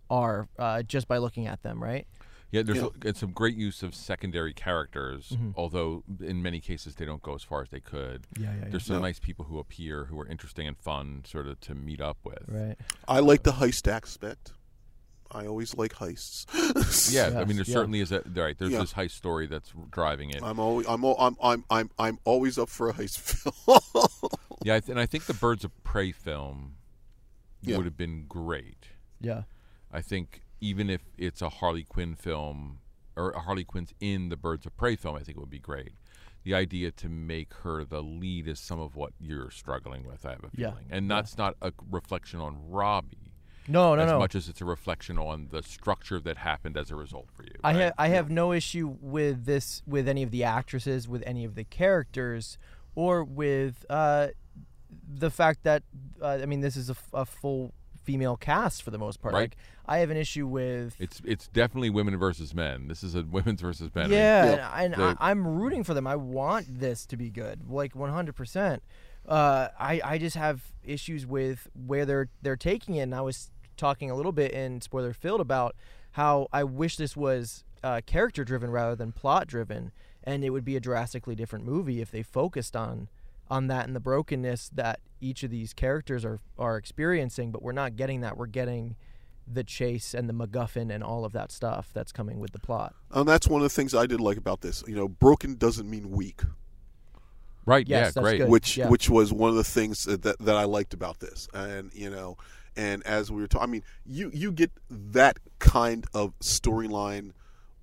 are 0.10 0.48
uh, 0.58 0.82
just 0.82 1.08
by 1.08 1.18
looking 1.20 1.46
at 1.48 1.62
them, 1.64 1.82
right? 1.82 2.08
Yeah, 2.52 2.64
there's 2.64 2.80
Yeah. 2.80 2.88
a- 3.04 3.08
it's 3.10 3.20
some 3.20 3.32
great 3.32 3.56
use 3.56 3.84
of 3.84 3.94
secondary 3.94 4.54
characters, 4.54 5.30
Mm-hmm. 5.30 5.52
although 5.56 6.04
in 6.20 6.42
many 6.42 6.60
cases 6.60 6.96
they 6.96 7.06
don't 7.06 7.22
go 7.22 7.36
as 7.36 7.44
far 7.44 7.62
as 7.62 7.70
they 7.70 7.80
could. 7.80 8.26
Yeah, 8.40 8.54
yeah, 8.56 8.70
There's 8.70 8.86
some 8.86 8.96
No. 8.98 9.02
nice 9.04 9.20
people 9.20 9.46
who 9.46 9.60
appear 9.60 10.06
who 10.06 10.20
are 10.20 10.28
interesting 10.28 10.68
and 10.68 10.78
fun, 10.78 11.24
sort 11.26 11.48
of 11.48 11.60
to 11.62 11.76
meet 11.76 12.02
up 12.02 12.18
with. 12.24 12.44
Right. 12.48 12.76
I 13.08 13.20
like 13.20 13.44
the 13.44 13.52
heist 13.54 13.88
aspect. 13.88 14.54
I 15.32 15.46
always 15.46 15.76
like 15.76 15.94
heists. 15.94 16.48
Yeah, 17.14 17.40
I 17.40 17.46
mean, 17.46 17.58
there 17.58 17.66
yeah. 17.68 17.74
certainly 17.74 18.00
is 18.00 18.12
a 18.12 18.22
right. 18.34 18.58
There's 18.58 18.72
Yeah. 18.72 18.80
this 18.80 18.94
heist 18.94 19.12
story 19.12 19.46
that's 19.46 19.72
driving 19.92 20.32
it. 20.32 20.42
I'm 20.42 20.60
always 20.60 20.88
I'm 20.88 21.04
I'm 21.06 21.38
I'm 21.42 21.64
I'm 21.70 21.90
I'm 22.00 22.18
always 22.26 22.58
up 22.58 22.68
for 22.70 22.90
a 22.90 22.94
heist 22.94 23.20
film. 23.20 24.30
yeah, 24.64 24.76
I 24.76 24.80
th- 24.80 24.90
and 24.90 25.00
I 25.00 25.06
think 25.06 25.26
the 25.26 25.36
Birds 25.36 25.64
of 25.64 25.72
Prey 25.84 26.12
film 26.12 26.78
Yeah. 27.62 27.78
would 27.78 27.86
have 27.86 27.96
been 27.98 28.26
great. 28.28 28.88
Yeah. 29.22 29.44
I 29.92 30.02
think 30.02 30.42
even 30.62 30.90
if 30.90 31.02
it's 31.18 31.42
a 31.42 31.50
Harley 31.50 31.84
Quinn 31.84 32.16
film 32.16 32.80
or 33.16 33.34
Harley 33.34 33.64
Quinn's 33.64 33.94
in 34.00 34.30
the 34.30 34.38
Birds 34.38 34.66
of 34.66 34.76
Prey 34.78 34.96
film, 34.96 35.16
I 35.16 35.20
think 35.20 35.38
it 35.38 35.40
would 35.40 35.50
be 35.50 35.60
great. 35.60 35.92
The 36.44 36.54
idea 36.56 36.92
to 36.92 37.10
make 37.10 37.54
her 37.64 37.84
the 37.84 38.02
lead 38.02 38.48
is 38.48 38.60
some 38.60 38.80
of 38.80 38.96
what 38.96 39.12
you're 39.20 39.52
struggling 39.52 40.06
with. 40.06 40.26
I 40.26 40.32
have 40.32 40.44
a 40.44 40.50
Yeah. 40.56 40.70
feeling, 40.72 40.86
and 40.90 41.12
that's 41.12 41.38
not 41.38 41.56
a 41.62 41.74
reflection 41.92 42.40
on 42.40 42.70
Robbie 42.70 43.34
No, 43.68 43.94
no, 43.96 44.04
as 44.04 44.12
no. 44.12 44.20
much 44.20 44.36
as 44.36 44.48
it's 44.48 44.62
a 44.62 44.66
reflection 44.66 45.18
on 45.18 45.50
the 45.52 45.62
structure 45.62 46.20
that 46.22 46.38
happened 46.38 46.78
as 46.78 46.92
a 46.92 46.96
result 46.96 47.30
for 47.34 47.44
you. 47.44 47.52
I 47.64 47.74
right? 47.74 47.82
have 47.82 47.94
I 47.98 48.08
have 48.08 48.30
no 48.32 48.54
issue 48.54 48.96
with 49.02 49.46
this 49.46 49.84
with 49.86 50.08
any 50.08 50.24
of 50.24 50.32
the 50.32 50.44
actresses, 50.46 51.08
with 51.10 51.24
any 51.26 51.44
of 51.44 51.56
the 51.56 51.66
characters, 51.66 52.58
or 52.96 53.24
with 53.24 53.86
uh, 53.90 54.30
the 55.08 55.30
fact 55.30 55.64
that 55.64 55.84
uh, 56.22 56.40
I 56.42 56.46
mean 56.46 56.62
this 56.62 56.78
is 56.78 56.90
a 57.14 57.26
full 57.26 57.74
female 58.10 58.36
cast 58.38 58.82
for 58.82 58.90
the 58.90 58.98
most 58.98 59.22
part. 59.22 59.34
Right. 59.36 59.42
Like 59.42 59.58
I 59.86 60.00
have 60.00 60.10
an 60.10 60.18
issue 60.18 60.48
with 60.48 60.96
It's 61.00 61.22
it's 61.24 61.48
definitely 61.48 61.92
women 61.92 62.18
versus 62.18 62.56
men. 62.56 62.88
This 62.88 63.04
is 63.04 63.14
a 63.14 63.22
women's 63.38 63.62
versus 63.62 63.94
men. 63.94 64.10
Yeah, 64.10 64.46
Yeah. 64.56 64.72
and, 64.84 64.94
The- 64.96 65.08
and 65.10 65.18
I, 65.20 65.30
I'm 65.30 65.46
rooting 65.48 65.84
for 65.84 65.94
them. 65.94 66.08
I 66.08 66.16
want 66.16 66.66
this 66.80 67.06
to 67.08 67.18
be 67.18 67.30
good, 67.30 67.70
like 67.70 67.96
100. 67.96 68.36
percent 68.36 68.82
uh, 69.28 69.68
I 69.80 70.02
I 70.04 70.18
just 70.18 70.36
have 70.36 70.62
issues 70.84 71.28
with 71.28 71.68
where 71.86 72.06
they're 72.06 72.30
they're 72.42 72.56
taking 72.56 72.96
it. 72.96 73.02
And 73.02 73.14
I 73.14 73.22
was 73.22 73.52
talking 73.78 74.10
a 74.10 74.16
little 74.16 74.32
bit 74.32 74.52
in 74.54 74.82
spoiler 74.82 75.14
filled 75.14 75.42
about 75.42 75.76
how 76.14 76.48
I 76.52 76.64
wish 76.64 76.98
this 76.98 77.16
was 77.16 77.64
uh, 77.84 78.02
character 78.08 78.44
driven 78.44 78.72
rather 78.72 78.96
than 78.96 79.12
plot 79.12 79.46
driven, 79.46 79.92
and 80.24 80.44
it 80.44 80.50
would 80.50 80.66
be 80.66 80.76
a 80.76 80.80
drastically 80.80 81.36
different 81.36 81.64
movie 81.66 82.02
if 82.02 82.10
they 82.10 82.24
focused 82.24 82.76
on 82.76 83.08
on 83.50 83.68
that 83.68 83.88
and 83.88 83.96
the 83.96 84.00
brokenness 84.00 84.70
that 84.76 85.00
each 85.22 85.44
of 85.44 85.52
these 85.52 85.74
characters 85.74 86.24
are 86.26 86.40
are 86.58 86.78
experiencing. 86.78 87.52
But 87.52 87.62
we're 87.62 87.72
not 87.72 87.96
getting 87.96 88.22
that. 88.22 88.38
We're 88.38 88.48
getting 88.48 88.96
the 89.52 89.64
chase 89.64 90.14
and 90.14 90.30
the 90.30 90.34
MacGuffin 90.34 90.94
and 90.94 91.04
all 91.04 91.26
of 91.26 91.34
that 91.34 91.52
stuff 91.52 91.90
that's 91.94 92.12
coming 92.12 92.40
with 92.40 92.52
the 92.52 92.60
plot. 92.60 92.94
and 93.12 93.28
that's 93.28 93.48
one 93.48 93.62
of 93.62 93.64
the 93.64 93.70
things 93.70 93.96
I 93.96 94.06
did 94.06 94.22
like 94.22 94.38
about 94.38 94.62
this. 94.62 94.84
You 94.88 94.96
know, 94.96 95.08
broken 95.08 95.56
doesn't 95.56 95.90
mean 95.90 96.12
weak. 96.12 96.42
right? 97.66 97.88
Yes, 97.88 98.14
yeah, 98.16 98.22
great. 98.22 98.38
good. 98.40 98.50
which 98.50 98.78
yeah. 98.78 98.88
which 98.88 99.10
was 99.10 99.34
one 99.34 99.50
of 99.50 99.56
the 99.56 99.64
things 99.64 100.04
that, 100.04 100.22
that 100.24 100.40
that 100.40 100.56
I 100.56 100.66
liked 100.66 100.94
about 100.94 101.20
this. 101.20 101.48
And 101.54 101.92
you 101.94 102.10
know, 102.10 102.38
and 102.76 103.06
as 103.06 103.32
we 103.32 103.42
were 103.42 103.48
talking, 103.48 103.68
I 103.68 103.72
mean, 103.72 103.84
you 104.06 104.30
you 104.34 104.52
get 104.52 104.72
that 104.90 105.40
kind 105.58 106.06
of 106.14 106.38
storyline 106.40 107.32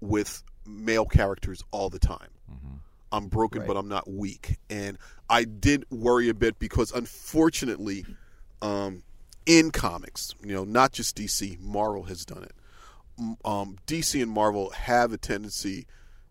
with 0.01 0.43
male 0.67 1.07
characters 1.07 1.63
all 1.71 1.91
the 1.91 1.99
time. 1.99 2.31
Mm-hmm. 2.51 2.77
I'm 3.17 3.29
broken, 3.29 3.61
Right. 3.61 3.67
but 3.69 3.77
I'm 3.77 3.89
not 3.89 4.09
weak. 4.11 4.59
And 4.71 4.99
I 5.29 5.45
did 5.45 5.85
worry 5.91 6.29
a 6.29 6.35
bit 6.35 6.59
because, 6.59 6.93
unfortunately, 6.93 8.05
um, 8.63 9.03
in 9.47 9.71
comics, 9.71 10.35
you 10.43 10.53
know, 10.55 10.65
not 10.65 10.93
just 10.93 11.17
DC, 11.17 11.59
Marvel 11.61 12.05
has 12.05 12.25
done 12.25 12.43
it. 12.45 12.53
Um, 13.45 13.77
DC 13.87 14.23
and 14.23 14.31
Marvel 14.31 14.71
have 14.71 15.13
a 15.13 15.17
tendency 15.19 15.87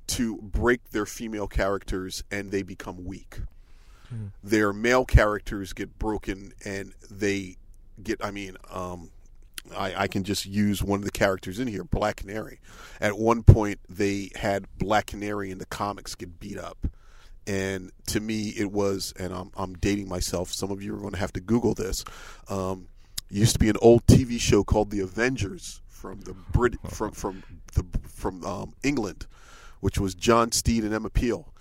to 0.08 0.38
break 0.38 0.92
their 0.92 1.06
female 1.06 1.48
characters 1.48 2.24
and 2.30 2.52
they 2.52 2.62
become 2.62 3.04
weak. 3.06 3.40
Their 4.44 4.72
male 4.72 5.04
characters 5.04 5.74
get 5.74 5.98
broken 5.98 6.54
and 6.64 6.94
they 7.10 7.58
get, 8.02 8.24
I 8.24 8.32
mean, 8.32 8.56
um, 8.72 9.10
I, 9.76 10.04
I 10.04 10.08
can 10.08 10.24
just 10.24 10.46
use 10.46 10.84
one 10.84 11.00
of 11.00 11.06
the 11.06 11.12
characters 11.12 11.60
in 11.60 11.68
here, 11.68 11.84
Black 11.84 12.18
Canary. 12.18 12.60
At 13.00 13.18
one 13.18 13.44
point, 13.44 13.80
they 13.90 14.32
had 14.36 14.66
Black 14.78 15.08
Canary 15.08 15.52
in 15.52 15.58
the 15.58 15.66
comics 15.66 16.16
get 16.16 16.40
beat 16.40 16.58
up. 16.58 16.88
And 17.48 17.92
to 18.08 18.20
me, 18.20 18.50
it 18.50 18.72
was, 18.72 19.14
and 19.20 19.34
I'm, 19.34 19.52
I'm 19.56 19.76
dating 19.76 20.10
myself. 20.10 20.52
Some 20.52 20.72
of 20.72 20.82
you 20.82 20.96
are 20.96 21.00
going 21.00 21.14
to 21.14 21.20
have 21.20 21.34
to 21.34 21.40
Google 21.40 21.74
this. 21.76 22.04
Um, 22.50 22.88
used 23.30 23.54
to 23.54 23.60
be 23.60 23.70
an 23.70 23.78
old 23.82 24.06
TV 24.08 24.40
show 24.40 24.64
called 24.64 24.92
The 24.92 25.00
Avengers 25.00 25.82
from 25.88 26.22
the 26.22 26.34
Brit 26.34 26.76
from 26.90 27.12
from 27.12 27.44
the 27.74 27.86
from 28.08 28.44
um, 28.46 28.74
England, 28.84 29.26
which 29.80 29.98
was 29.98 30.14
John 30.14 30.52
Steed 30.52 30.84
and 30.84 30.94
Emma 30.94 31.10
Peel, 31.10 31.54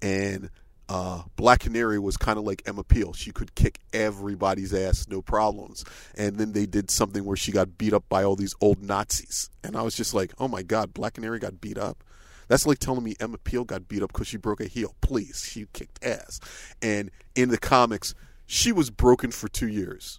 and 0.00 0.50
uh, 0.90 1.22
Black 1.36 1.60
Canary 1.60 2.00
was 2.00 2.16
kind 2.16 2.36
of 2.36 2.44
like 2.44 2.62
Emma 2.66 2.82
Peel. 2.82 3.12
She 3.12 3.30
could 3.30 3.54
kick 3.54 3.78
everybody's 3.92 4.74
ass, 4.74 5.06
no 5.08 5.22
problems. 5.22 5.84
And 6.16 6.36
then 6.36 6.50
they 6.50 6.66
did 6.66 6.90
something 6.90 7.24
where 7.24 7.36
she 7.36 7.52
got 7.52 7.78
beat 7.78 7.92
up 7.92 8.04
by 8.08 8.24
all 8.24 8.34
these 8.34 8.56
old 8.60 8.82
Nazis, 8.82 9.50
and 9.62 9.76
I 9.76 9.82
was 9.82 9.94
just 9.94 10.14
like, 10.14 10.32
oh 10.38 10.48
my 10.48 10.62
god, 10.62 10.92
Black 10.92 11.14
Canary 11.14 11.38
got 11.38 11.60
beat 11.60 11.78
up. 11.78 12.02
That's 12.48 12.66
like 12.66 12.80
telling 12.80 13.04
me 13.04 13.14
Emma 13.20 13.38
Peel 13.38 13.64
got 13.64 13.86
beat 13.86 14.02
up 14.02 14.12
because 14.12 14.26
she 14.26 14.36
broke 14.36 14.60
a 14.60 14.66
heel. 14.66 14.96
Please, 15.00 15.48
she 15.48 15.66
kicked 15.72 16.04
ass. 16.04 16.40
And 16.82 17.12
in 17.36 17.50
the 17.50 17.58
comics, 17.58 18.12
she 18.44 18.72
was 18.72 18.90
broken 18.90 19.30
for 19.30 19.46
two 19.46 19.68
years 19.68 20.18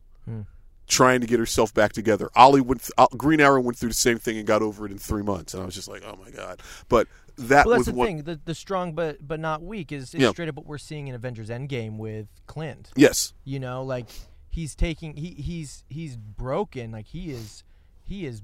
trying 0.88 1.22
to 1.22 1.28
get 1.28 1.40
herself 1.40 1.74
back 1.74 1.94
together. 1.94 2.30
Ollie 2.36 2.62
went, 2.62 2.82
th- 2.82 2.92
uh, 2.98 3.08
Green 3.18 3.42
Arrow 3.42 3.62
went 3.62 3.78
through 3.78 3.90
the 3.90 3.96
same 3.96 4.18
thing 4.18 4.38
and 4.38 4.46
got 4.46 4.62
over 4.62 4.86
it 4.86 4.92
in 4.92 4.98
three 4.98 5.24
months, 5.24 5.54
and 5.54 5.64
I 5.64 5.66
was 5.66 5.76
just 5.76 5.88
like, 5.88 6.04
oh 6.06 6.18
my 6.24 6.30
god. 6.32 6.62
But 6.90 7.08
that 7.48 7.66
Well, 7.66 7.78
was 7.78 7.86
that's 7.88 7.94
the 7.94 8.00
one. 8.00 8.08
thing. 8.08 8.24
The, 8.24 8.40
the 8.44 8.56
strong 8.56 8.94
but 8.94 9.26
but 9.26 9.40
not 9.40 9.62
weak 9.64 9.92
is, 9.92 10.14
is 10.14 10.22
Yeah. 10.22 10.32
straight 10.32 10.50
up 10.50 10.56
what 10.56 10.66
we're 10.66 10.78
seeing 10.78 11.08
in 11.08 11.16
Avengers 11.16 11.50
Endgame 11.50 11.98
with 11.98 12.28
Clint. 12.48 12.92
Yes, 12.96 13.34
You 13.44 13.60
know, 13.60 13.84
like 13.84 14.08
he's 14.50 14.76
taking 14.76 15.16
he 15.16 15.30
he's 15.32 15.84
he's 15.90 16.18
broken. 16.18 16.92
Like 16.92 17.08
he 17.08 17.32
is 17.32 17.64
he 18.04 18.26
is 18.26 18.42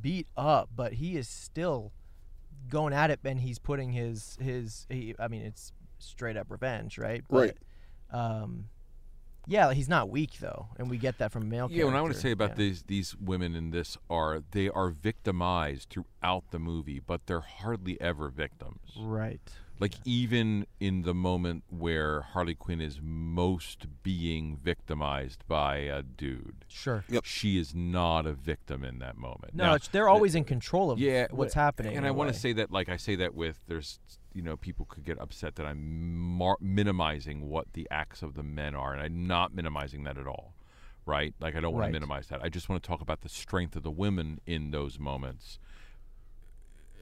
beat 0.00 0.28
up, 0.36 0.68
but 0.74 0.94
he 0.94 1.16
is 1.16 1.28
still 1.28 1.92
going 2.68 2.92
at 2.92 3.10
it, 3.10 3.20
and 3.24 3.40
he's 3.40 3.58
putting 3.58 3.92
his 3.92 4.36
his. 4.40 4.86
He, 4.88 5.14
I 5.18 5.28
mean, 5.28 5.42
it's 5.42 5.72
straight 5.98 6.36
up 6.36 6.46
revenge, 6.50 6.98
right? 6.98 7.24
Right. 7.28 7.56
Um, 8.12 8.68
yeah, 9.48 9.72
he's 9.72 9.88
not 9.88 10.08
weak 10.10 10.38
though, 10.40 10.68
and 10.78 10.88
we 10.90 10.98
get 10.98 11.18
that 11.18 11.32
from 11.32 11.48
male. 11.48 11.68
Yeah, 11.70 11.84
what 11.84 11.94
I 11.94 12.00
want 12.02 12.14
to 12.14 12.20
say 12.20 12.30
about 12.30 12.50
Yeah. 12.50 12.54
these 12.56 12.82
these 12.82 13.16
women 13.16 13.54
in 13.54 13.70
this 13.70 13.96
are 14.08 14.42
they 14.52 14.68
are 14.68 14.90
victimized 14.90 15.88
throughout 15.90 16.44
the 16.50 16.58
movie, 16.58 17.00
but 17.00 17.26
they're 17.26 17.40
hardly 17.40 18.00
ever 18.00 18.28
victims. 18.28 18.80
Right. 18.98 19.40
Like 19.80 19.94
even 20.04 20.66
in 20.80 21.02
the 21.02 21.14
moment 21.14 21.62
where 21.70 22.22
Harley 22.22 22.56
Quinn 22.56 22.80
is 22.80 22.98
most 23.00 23.86
being 24.02 24.56
victimized 24.56 25.44
by 25.46 25.76
a 25.76 26.02
dude, 26.02 26.64
Sure. 26.66 27.04
Yep. 27.08 27.24
she 27.24 27.60
is 27.60 27.76
not 27.76 28.26
a 28.26 28.32
victim 28.32 28.82
in 28.82 28.98
that 28.98 29.16
moment. 29.16 29.54
No, 29.54 29.66
Now, 29.66 29.74
it's, 29.74 29.86
they're 29.86 30.08
always 30.08 30.34
in 30.34 30.42
control 30.42 30.90
of 30.90 30.98
yeah, 30.98 31.28
what's 31.30 31.54
happening. 31.54 31.96
And 31.96 32.04
I 32.04 32.10
want 32.10 32.32
to 32.32 32.38
say 32.38 32.52
that, 32.54 32.72
like 32.72 32.88
I 32.88 32.96
say 32.96 33.14
that 33.16 33.36
with 33.36 33.60
there's, 33.68 34.00
you 34.32 34.42
know, 34.42 34.56
people 34.56 34.84
could 34.86 35.04
get 35.04 35.18
upset 35.20 35.56
that 35.56 35.66
I'm 35.66 36.14
mar- 36.16 36.58
minimizing 36.60 37.48
what 37.48 37.72
the 37.72 37.88
acts 37.90 38.22
of 38.22 38.34
the 38.34 38.42
men 38.42 38.74
are, 38.74 38.92
and 38.92 39.02
I'm 39.02 39.26
not 39.26 39.54
minimizing 39.54 40.04
that 40.04 40.18
at 40.18 40.26
all, 40.26 40.54
right? 41.06 41.34
Like 41.40 41.56
I 41.56 41.60
don't 41.60 41.72
want 41.72 41.82
Right. 41.82 41.88
to 41.88 41.92
minimize 41.92 42.26
that. 42.28 42.42
I 42.42 42.48
just 42.48 42.68
want 42.68 42.82
to 42.82 42.86
talk 42.86 43.00
about 43.00 43.22
the 43.22 43.28
strength 43.28 43.74
of 43.76 43.82
the 43.82 43.90
women 43.90 44.40
in 44.46 44.70
those 44.70 44.98
moments, 44.98 45.58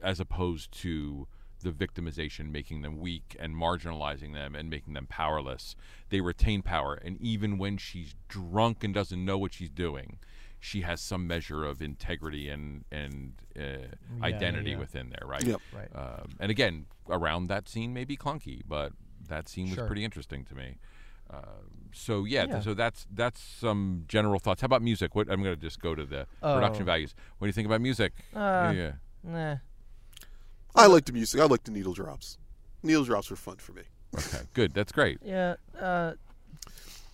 as 0.01 0.19
opposed 0.19 0.71
to 0.83 1.27
the 1.61 1.71
victimization 1.71 2.51
making 2.51 2.83
them 2.83 2.97
weak 2.99 3.35
and 3.39 3.55
marginalizing 3.55 4.31
them 4.33 4.55
and 4.55 4.69
making 4.69 4.93
them 4.93 5.07
powerless. 5.07 5.75
They 6.09 6.21
retain 6.21 6.61
power, 6.61 6.93
and 6.93 7.19
even 7.19 7.57
when 7.57 7.77
she's 7.77 8.13
drunk 8.27 8.83
and 8.83 8.93
doesn't 8.93 9.25
know 9.25 9.37
what 9.39 9.53
she's 9.53 9.71
doing, 9.71 10.19
she 10.59 10.81
has 10.81 11.01
some 11.01 11.27
measure 11.27 11.63
of 11.63 11.81
integrity 11.81 12.49
and 12.49 12.83
and 12.91 13.33
uh, 13.59 14.23
identity 14.23 14.71
yeah. 14.71 14.77
within 14.77 15.09
there, 15.09 15.27
right? 15.27 15.43
Yep. 15.43 15.61
Right. 15.73 15.89
Um, 15.95 16.29
and 16.39 16.49
again, 16.51 16.85
around 17.09 17.47
that 17.47 17.67
scene 17.69 17.93
may 17.93 18.03
be 18.05 18.17
clunky, 18.17 18.61
but 18.67 18.93
that 19.29 19.47
scene 19.49 19.65
was 19.67 19.75
Sure. 19.75 19.87
pretty 19.87 20.03
interesting 20.03 20.43
to 20.45 20.55
me. 20.55 20.77
Um, 21.29 21.89
so 21.93 22.23
yeah, 22.25 22.45
th- 22.45 22.63
so 22.63 22.73
that's 22.73 23.05
that's 23.13 23.41
some 23.41 24.05
general 24.07 24.39
thoughts. 24.39 24.61
How 24.61 24.65
about 24.65 24.81
music? 24.81 25.13
What 25.15 25.29
I'm 25.29 25.43
going 25.43 25.55
to 25.55 25.61
just 25.61 25.79
go 25.81 25.93
to 25.93 26.05
the 26.05 26.25
production 26.41 26.83
Oh. 26.83 26.85
values. 26.85 27.13
What 27.37 27.45
do 27.45 27.49
you 27.49 27.53
think 27.53 27.65
about 27.65 27.81
music? 27.81 28.13
Uh, 28.33 28.73
yeah. 28.75 28.91
Nah. 29.23 29.55
I 30.75 30.87
like 30.87 31.05
the 31.05 31.13
music. 31.13 31.41
I 31.41 31.45
like 31.45 31.63
the 31.63 31.71
needle 31.71 31.93
drops. 31.93 32.37
Needle 32.83 33.03
drops 33.03 33.29
were 33.29 33.35
fun 33.35 33.57
for 33.57 33.73
me. 33.73 33.81
Okay, 34.15 34.39
good. 34.53 34.73
That's 34.73 34.91
great. 34.91 35.19
Yeah. 35.23 35.55
Uh, 35.77 36.13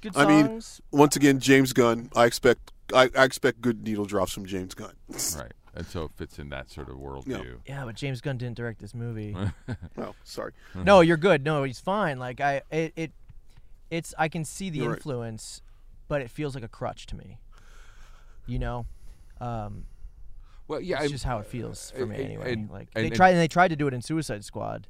good 0.01 0.15
I 0.15 0.25
mean- 0.27 0.61
Once 0.91 1.15
again, 1.15 1.39
James 1.39 1.73
Gunn. 1.73 2.09
I 2.15 2.25
expect 2.25 2.71
I, 2.93 3.09
I 3.17 3.23
expect 3.23 3.61
good 3.61 3.83
needle 3.83 4.05
drops 4.05 4.31
from 4.33 4.45
James 4.45 4.73
Gunn. 4.73 4.93
Right, 5.37 5.51
and 5.75 5.85
so 5.87 6.03
it 6.03 6.11
fits 6.15 6.37
in 6.39 6.49
that 6.49 6.69
sort 6.69 6.89
of 6.89 6.97
world 6.97 7.25
Yeah. 7.27 7.41
yeah, 7.67 7.83
but 7.85 7.95
James 7.95 8.21
Gunn 8.21 8.37
didn't 8.37 8.55
direct 8.57 8.79
this 8.79 8.93
movie. 8.93 9.35
Oh, 9.97 10.13
sorry. 10.23 10.53
no, 10.75 11.01
you're 11.01 11.17
good. 11.17 11.43
No, 11.43 11.63
he's 11.63 11.79
fine. 11.79 12.19
Like 12.19 12.39
I, 12.41 12.61
it, 12.71 12.93
it 12.95 13.11
it's 13.89 14.13
I 14.17 14.27
can 14.27 14.43
see 14.45 14.69
the 14.69 14.79
You're 14.79 14.89
right. 14.89 14.97
influence, 14.97 15.61
but 16.07 16.21
it 16.21 16.29
feels 16.29 16.55
like 16.55 16.63
a 16.63 16.67
crutch 16.67 17.05
to 17.07 17.15
me. 17.15 17.37
You 18.45 18.59
know, 18.59 18.85
um, 19.39 19.85
Well, 20.67 20.81
yeah, 20.81 20.95
it's 20.97 21.03
I'm- 21.03 21.11
just 21.11 21.23
how 21.23 21.39
it 21.39 21.45
feels 21.45 21.91
for 21.91 22.05
me 22.05 22.15
and- 22.15 22.23
anyway. 22.25 22.53
and- 22.53 22.69
like 22.69 22.87
and- 22.95 23.03
they 23.03 23.07
and- 23.07 23.15
tried 23.15 23.29
and 23.31 23.39
they 23.39 23.47
tried 23.47 23.69
to 23.69 23.75
do 23.75 23.87
it 23.87 23.93
in 23.93 24.01
Suicide 24.01 24.43
Squad, 24.43 24.87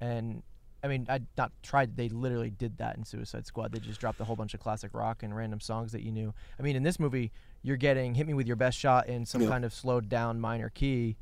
and 0.00 0.42
I 0.84 0.88
mean, 0.88 1.06
I 1.08 1.20
not 1.38 1.50
tried. 1.62 1.96
They 1.96 2.10
literally 2.10 2.50
did 2.50 2.76
that 2.78 2.96
in 2.98 3.04
Suicide 3.04 3.46
Squad. 3.46 3.72
They 3.72 3.78
just 3.78 3.98
dropped 4.00 4.20
a 4.20 4.24
whole 4.24 4.36
bunch 4.36 4.52
of 4.52 4.60
classic 4.60 4.92
rock 4.92 5.22
and 5.22 5.34
random 5.34 5.58
songs 5.60 5.92
that 5.92 6.02
you 6.02 6.12
knew. 6.12 6.34
I 6.58 6.62
mean, 6.62 6.76
in 6.76 6.82
this 6.82 7.00
movie, 7.00 7.32
you're 7.62 7.78
getting 7.78 8.14
"Hit 8.14 8.26
Me 8.26 8.34
with 8.34 8.46
Your 8.46 8.56
Best 8.56 8.78
Shot" 8.78 9.08
in 9.08 9.24
some 9.24 9.40
Yeah. 9.40 9.48
kind 9.48 9.64
of 9.64 9.72
slowed 9.72 10.08
down 10.10 10.38
minor 10.40 10.68
key, 10.68 11.16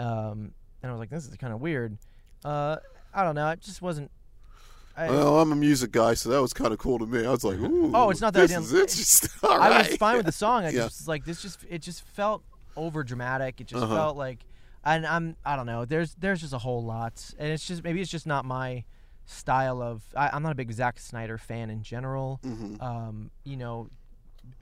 um, 0.00 0.52
and 0.82 0.90
I 0.90 0.90
was 0.90 0.98
like, 0.98 1.10
this 1.10 1.26
is 1.28 1.36
kind 1.36 1.52
of 1.52 1.60
weird. 1.60 1.96
Uh, 2.44 2.76
I 3.14 3.22
don't 3.22 3.36
know. 3.36 3.48
It 3.50 3.60
just 3.60 3.80
wasn't. 3.80 4.10
I, 4.96 5.08
Well, 5.10 5.40
I'm 5.40 5.50
a 5.52 5.56
music 5.56 5.90
guy, 5.92 6.14
so 6.14 6.28
that 6.30 6.40
was 6.42 6.52
kind 6.52 6.72
of 6.72 6.78
cool 6.78 6.98
to 6.98 7.06
me. 7.06 7.24
I 7.26 7.30
was 7.30 7.42
like, 7.44 7.58
"Ooh, 7.58 7.90
Oh, 7.94 8.10
it's 8.10 8.20
not 8.20 8.32
that 8.34 8.40
I 8.40 8.46
this 8.46 8.50
didn't- 8.50 8.64
is 8.64 8.72
interesting." 8.74 9.30
All 9.48 9.60
I 9.60 9.68
right. 9.70 9.88
was 9.90 9.96
fine 9.96 10.16
with 10.16 10.26
the 10.26 10.32
song. 10.32 10.64
I 10.64 10.70
Yeah. 10.70 10.82
just 10.84 11.08
like 11.08 11.24
this 11.24 11.40
just 11.42 11.64
it 11.68 11.82
just 11.82 12.02
felt 12.02 12.42
over 12.76 13.02
dramatic. 13.04 13.60
It 13.60 13.68
just 13.68 13.82
Uh-huh. 13.82 13.94
felt 13.94 14.16
like 14.16 14.44
and 14.84 15.06
I'm 15.06 15.36
I 15.44 15.56
don't 15.56 15.66
know. 15.66 15.84
There's 15.84 16.14
there's 16.16 16.40
just 16.42 16.52
a 16.52 16.58
whole 16.58 16.84
lot, 16.84 17.32
and 17.38 17.48
it's 17.52 17.66
just 17.66 17.82
maybe 17.84 18.00
it's 18.00 18.10
just 18.10 18.26
not 18.26 18.44
my 18.44 18.84
style 19.26 19.80
of. 19.82 20.02
I, 20.16 20.30
I'm 20.32 20.42
not 20.42 20.52
a 20.52 20.54
big 20.54 20.72
Zack 20.72 20.98
Snyder 20.98 21.38
fan 21.38 21.70
in 21.70 21.82
general. 21.82 22.40
Mhm. 22.44 22.82
Um, 22.82 23.30
you 23.44 23.56
know, 23.56 23.88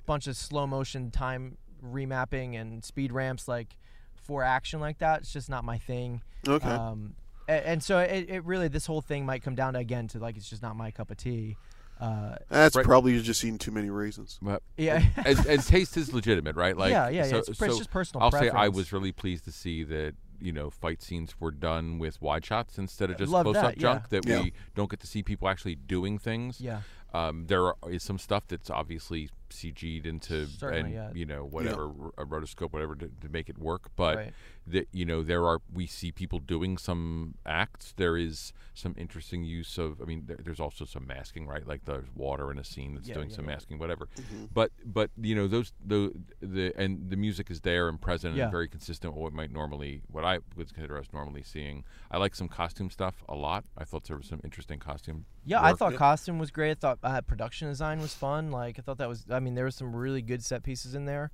bunch 0.07 0.27
of 0.27 0.37
slow 0.37 0.67
motion 0.67 1.11
time 1.11 1.57
remapping 1.85 2.61
and 2.61 2.85
speed 2.85 3.13
ramps 3.13 3.49
like 3.49 3.77
for 4.15 4.43
action 4.45 4.81
like 4.81 4.99
that. 4.99 5.21
It's 5.23 5.33
just 5.33 5.51
not 5.51 5.65
my 5.65 5.79
thing. 5.79 6.23
Okay. 6.47 6.69
Um, 6.69 7.15
a- 7.49 7.67
and, 7.69 7.83
so 7.83 7.99
it, 7.99 8.31
it 8.31 8.45
really 8.45 8.69
this 8.69 8.87
whole 8.87 9.01
thing 9.01 9.27
might 9.27 9.43
come 9.43 9.55
down 9.55 9.73
to 9.75 9.81
again 9.81 10.09
to 10.09 10.19
like 10.19 10.37
it's 10.37 10.49
just 10.49 10.63
not 10.63 10.77
my 10.77 10.91
cup 10.91 11.11
of 11.11 11.17
tea. 11.17 11.57
Uh, 12.01 12.35
That's 12.49 12.75
right. 12.75 12.85
probably 12.85 13.13
you're 13.13 13.23
just 13.23 13.45
eating 13.45 13.59
too 13.59 13.71
many 13.71 13.89
raisins. 13.89 14.39
But 14.43 14.63
yeah. 14.77 15.05
and, 15.25 15.47
and 15.47 15.63
taste 15.65 15.97
is 15.97 16.13
legitimate, 16.13 16.57
right? 16.57 16.77
Like, 16.83 16.91
Yeah, 16.91 17.09
yeah, 17.09 17.25
yeah. 17.25 17.31
so, 17.31 17.37
It's 17.39 17.59
pre- 17.59 17.69
it's 17.69 17.79
just 17.79 17.91
personal 17.91 18.25
I'll 18.25 18.33
say 18.33 18.49
I 18.49 18.69
was 18.69 18.93
really 18.93 19.13
pleased 19.13 19.45
to 19.45 19.53
see 19.53 19.85
that 19.85 20.15
you 20.43 20.53
know 20.53 20.71
fight 20.71 21.03
scenes 21.03 21.35
were 21.41 21.51
done 21.51 21.99
with 21.99 22.21
wide 22.21 22.45
shots 22.45 22.79
instead 22.79 23.11
of 23.11 23.19
just 23.19 23.31
Love 23.33 23.45
close 23.45 23.57
up 23.57 23.63
that, 23.63 23.77
yeah. 23.77 23.81
junk. 23.81 24.09
That 24.11 24.27
Yeah. 24.27 24.43
we 24.43 24.53
don't 24.75 24.91
get 24.91 25.01
to 25.01 25.07
see 25.07 25.23
people 25.23 25.49
actually 25.49 25.75
doing 25.77 26.19
things. 26.19 26.61
yeah. 26.61 26.83
Um, 27.15 27.45
there 27.47 27.67
are, 27.67 27.77
is 27.91 28.03
some 28.03 28.19
stuff 28.19 28.45
that's 28.49 28.71
obviously 28.71 29.29
CG'd 29.53 30.07
into 30.07 30.47
Certainly, 30.47 30.81
and 30.81 30.93
yeah. 30.95 31.11
you 31.15 31.27
know 31.27 31.45
whatever 31.45 31.85
r- 31.87 32.13
a 32.19 32.27
rotoscope 32.27 32.73
whatever 32.73 32.95
to, 32.97 33.09
to 33.21 33.29
make 33.29 33.49
it 33.49 33.59
work. 33.59 33.91
But 33.97 34.17
Right. 34.17 34.33
that 34.67 34.89
you 34.93 35.05
know 35.05 35.23
there 35.23 35.45
are 35.47 35.61
we 35.73 35.87
see 35.87 36.13
people 36.13 36.39
doing 36.39 36.79
some 36.79 37.35
acts. 37.47 37.93
There 37.97 38.17
is 38.17 38.53
some 38.75 38.95
interesting 38.99 39.45
use 39.45 39.77
of. 39.79 40.01
I 40.01 40.05
mean, 40.05 40.25
there, 40.27 40.39
there's 40.43 40.61
also 40.61 40.85
some 40.85 41.07
masking, 41.07 41.47
right? 41.47 41.67
Like 41.67 41.85
there's 41.85 42.09
water 42.15 42.51
in 42.51 42.59
a 42.59 42.65
scene 42.65 42.95
that's 42.95 43.09
Yeah, 43.09 43.15
doing 43.15 43.31
yeah, 43.31 43.37
some 43.37 43.45
yeah. 43.47 43.53
masking, 43.53 43.79
whatever. 43.79 44.09
Mm-hmm. 44.17 44.47
But 44.55 44.71
but 44.85 45.11
you 45.21 45.35
know 45.35 45.47
those 45.49 45.73
the 45.85 46.13
the 46.41 46.73
and 46.77 47.11
the 47.11 47.17
music 47.17 47.51
is 47.51 47.61
there 47.61 47.89
and 47.89 48.01
present 48.01 48.35
Yeah. 48.37 48.45
and 48.45 48.53
very 48.53 48.69
consistent 48.69 49.13
with 49.15 49.23
what 49.23 49.33
might 49.33 49.53
normally 49.53 50.03
what 50.11 50.25
I 50.25 50.39
would 50.57 50.73
consider 50.73 50.99
us 50.99 51.07
normally 51.13 51.43
seeing. 51.43 51.85
I 52.11 52.17
like 52.19 52.35
some 52.35 52.49
costume 52.49 52.91
stuff 52.91 53.23
a 53.29 53.35
lot. 53.35 53.65
I 53.77 53.85
thought 53.85 54.05
there 54.05 54.17
was 54.17 54.27
some 54.27 54.41
interesting 54.45 54.79
costume. 54.79 55.27
Yeah, 55.45 55.61
I 55.61 55.71
work. 55.71 55.79
thought 55.81 55.95
costume 55.97 56.39
was 56.39 56.51
great. 56.53 56.71
I 56.71 56.75
thought 56.75 56.99
uh, 57.03 57.21
production 57.23 57.69
design 57.69 58.01
was 58.01 58.15
fun. 58.15 58.51
Like 58.53 58.79
I 58.79 58.83
thought 58.83 58.99
that 58.99 59.09
was. 59.09 59.25
I 59.31 59.41
mean, 59.43 59.55
there 59.55 59.65
was 59.67 59.75
some 59.75 59.95
really 59.95 60.23
good 60.23 60.43
set 60.45 60.63
pieces 60.63 60.95
in 60.95 61.05
there. 61.05 61.31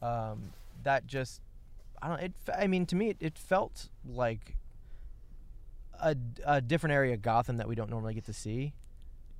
Um, 0.00 0.52
that 0.82 1.06
just, 1.06 1.40
I 2.02 2.08
don't. 2.08 2.20
It. 2.20 2.32
I 2.56 2.66
mean, 2.66 2.86
to 2.86 2.96
me, 2.96 3.10
it, 3.10 3.16
it 3.20 3.38
felt 3.38 3.88
like 4.04 4.56
a, 6.00 6.16
a 6.44 6.60
different 6.60 6.94
area 6.94 7.14
of 7.14 7.22
Gotham 7.22 7.56
that 7.58 7.68
we 7.68 7.74
don't 7.74 7.90
normally 7.90 8.14
get 8.14 8.24
to 8.26 8.32
see. 8.32 8.72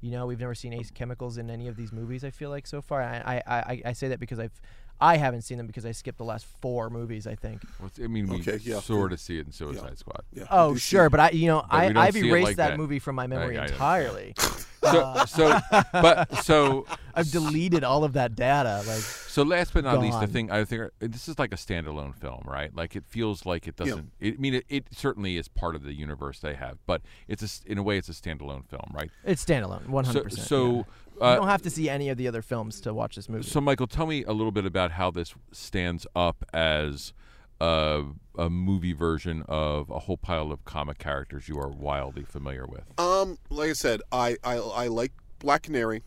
You 0.00 0.10
know, 0.10 0.26
we've 0.26 0.40
never 0.40 0.54
seen 0.54 0.72
Ace 0.72 0.90
Chemicals 0.90 1.38
in 1.38 1.48
any 1.50 1.68
of 1.68 1.76
these 1.76 1.92
movies. 1.92 2.24
I 2.24 2.30
feel 2.30 2.50
like 2.50 2.66
so 2.66 2.80
far. 2.82 3.02
I 3.02 3.42
I, 3.46 3.54
I, 3.54 3.82
I 3.86 3.92
say 3.92 4.08
that 4.08 4.18
because 4.20 4.38
I've 4.38 4.60
I 5.00 5.16
haven't 5.16 5.42
seen 5.42 5.58
them 5.58 5.66
because 5.66 5.84
I 5.86 5.92
skipped 5.92 6.18
the 6.18 6.24
last 6.24 6.44
four 6.60 6.90
movies. 6.90 7.26
I 7.26 7.34
think. 7.34 7.62
Well, 7.80 7.90
I 8.02 8.06
mean, 8.08 8.28
we 8.28 8.36
Okay, 8.40 8.58
yeah, 8.62 8.80
sort 8.80 9.12
of 9.12 9.20
see 9.20 9.38
it 9.38 9.46
in 9.46 9.52
Suicide 9.52 9.98
Squad. 9.98 10.22
Yeah. 10.32 10.44
Oh 10.50 10.74
sure, 10.76 11.08
but 11.10 11.20
I 11.20 11.30
you 11.30 11.46
know 11.46 11.64
But 11.70 11.96
I, 11.96 12.06
I've 12.06 12.16
erased 12.16 12.44
like 12.44 12.56
that, 12.56 12.70
that. 12.70 12.78
movie 12.78 12.98
from 12.98 13.16
my 13.16 13.26
memory 13.26 13.58
I- 13.58 13.62
I- 13.62 13.66
entirely. 13.66 14.34
So 14.82 15.24
so 15.26 15.60
but 15.92 16.32
so 16.44 16.86
I've 17.14 17.30
deleted 17.30 17.84
all 17.84 18.04
of 18.04 18.12
that 18.14 18.34
data. 18.34 18.82
Like 18.86 19.00
So 19.00 19.42
last 19.42 19.72
but 19.74 19.84
not 19.84 20.00
least, 20.00 20.20
the 20.20 20.26
thing 20.26 20.50
I 20.50 20.64
think 20.64 20.82
uh, 20.82 20.88
this 21.00 21.28
is 21.28 21.38
like 21.38 21.52
a 21.52 21.56
standalone 21.56 22.14
film, 22.14 22.42
right? 22.46 22.74
Like 22.74 22.96
it 22.96 23.04
feels 23.06 23.46
like 23.46 23.66
it 23.66 23.76
doesn't. 23.76 24.12
It, 24.20 24.34
I 24.34 24.36
mean, 24.38 24.54
it, 24.54 24.64
it 24.68 24.84
certainly 24.92 25.36
is 25.36 25.48
part 25.48 25.74
of 25.74 25.82
the 25.82 25.92
universe 25.92 26.40
they 26.40 26.54
have, 26.54 26.78
but 26.86 27.02
it's 27.28 27.42
a 27.42 27.46
s 27.46 27.62
in 27.66 27.78
a 27.78 27.82
way 27.82 27.98
it's 27.98 28.08
a 28.08 28.12
standalone 28.12 28.66
film, 28.66 28.90
right? 28.92 29.10
it's 29.24 29.44
standalone, 29.44 29.86
hundred 30.04 30.24
percent. 30.24 30.46
so 30.46 30.66
you 30.66 30.86
uh, 31.20 31.36
don't 31.36 31.48
have 31.48 31.62
to 31.62 31.70
see 31.70 31.88
any 31.88 32.08
of 32.08 32.16
the 32.16 32.26
other 32.28 32.42
films 32.42 32.80
to 32.80 32.92
watch 32.94 33.16
this 33.16 33.28
movie. 33.28 33.44
so 33.44 33.60
Michael, 33.60 33.86
tell 33.86 34.06
me 34.06 34.24
a 34.24 34.32
little 34.32 34.52
bit 34.52 34.64
about 34.66 34.92
how 34.92 35.10
this 35.10 35.34
stands 35.52 36.06
up 36.16 36.44
as 36.52 37.12
a, 37.60 38.04
a 38.36 38.50
movie 38.50 38.92
version 38.92 39.44
of 39.48 39.88
a 39.90 40.00
whole 40.00 40.16
pile 40.16 40.50
of 40.50 40.64
comic 40.64 40.98
characters 40.98 41.48
you 41.48 41.58
are 41.58 41.68
wildly 41.68 42.24
familiar 42.24 42.66
with. 42.66 42.82
Um, 42.98 43.38
like 43.50 43.70
I 43.70 43.74
said, 43.74 44.02
I 44.10 44.36
I, 44.42 44.54
I 44.56 44.86
like 44.88 45.12
Black 45.38 45.62
Canary. 45.62 46.02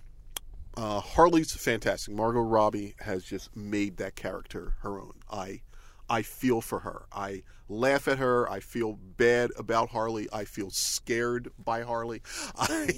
Uh, 0.78 1.00
Harley's 1.00 1.54
fantastic. 1.54 2.14
Margot 2.14 2.42
Robbie 2.42 2.96
has 3.00 3.24
just 3.24 3.56
made 3.56 3.98
that 3.98 4.16
character 4.16 4.74
her 4.82 5.00
own. 5.00 5.14
I 5.32 5.62
I 6.10 6.22
feel 6.22 6.62
for 6.62 6.80
her. 6.80 7.06
I 7.12 7.44
laugh 7.68 8.08
at 8.08 8.20
her. 8.20 8.50
I 8.50 8.60
feel 8.60 8.94
bad 8.94 9.52
about 9.58 9.90
Harley. 9.90 10.28
I 10.32 10.46
feel 10.46 10.70
scared 10.70 11.50
by 11.58 11.82
Harley. 11.82 12.22
I, 12.58 12.90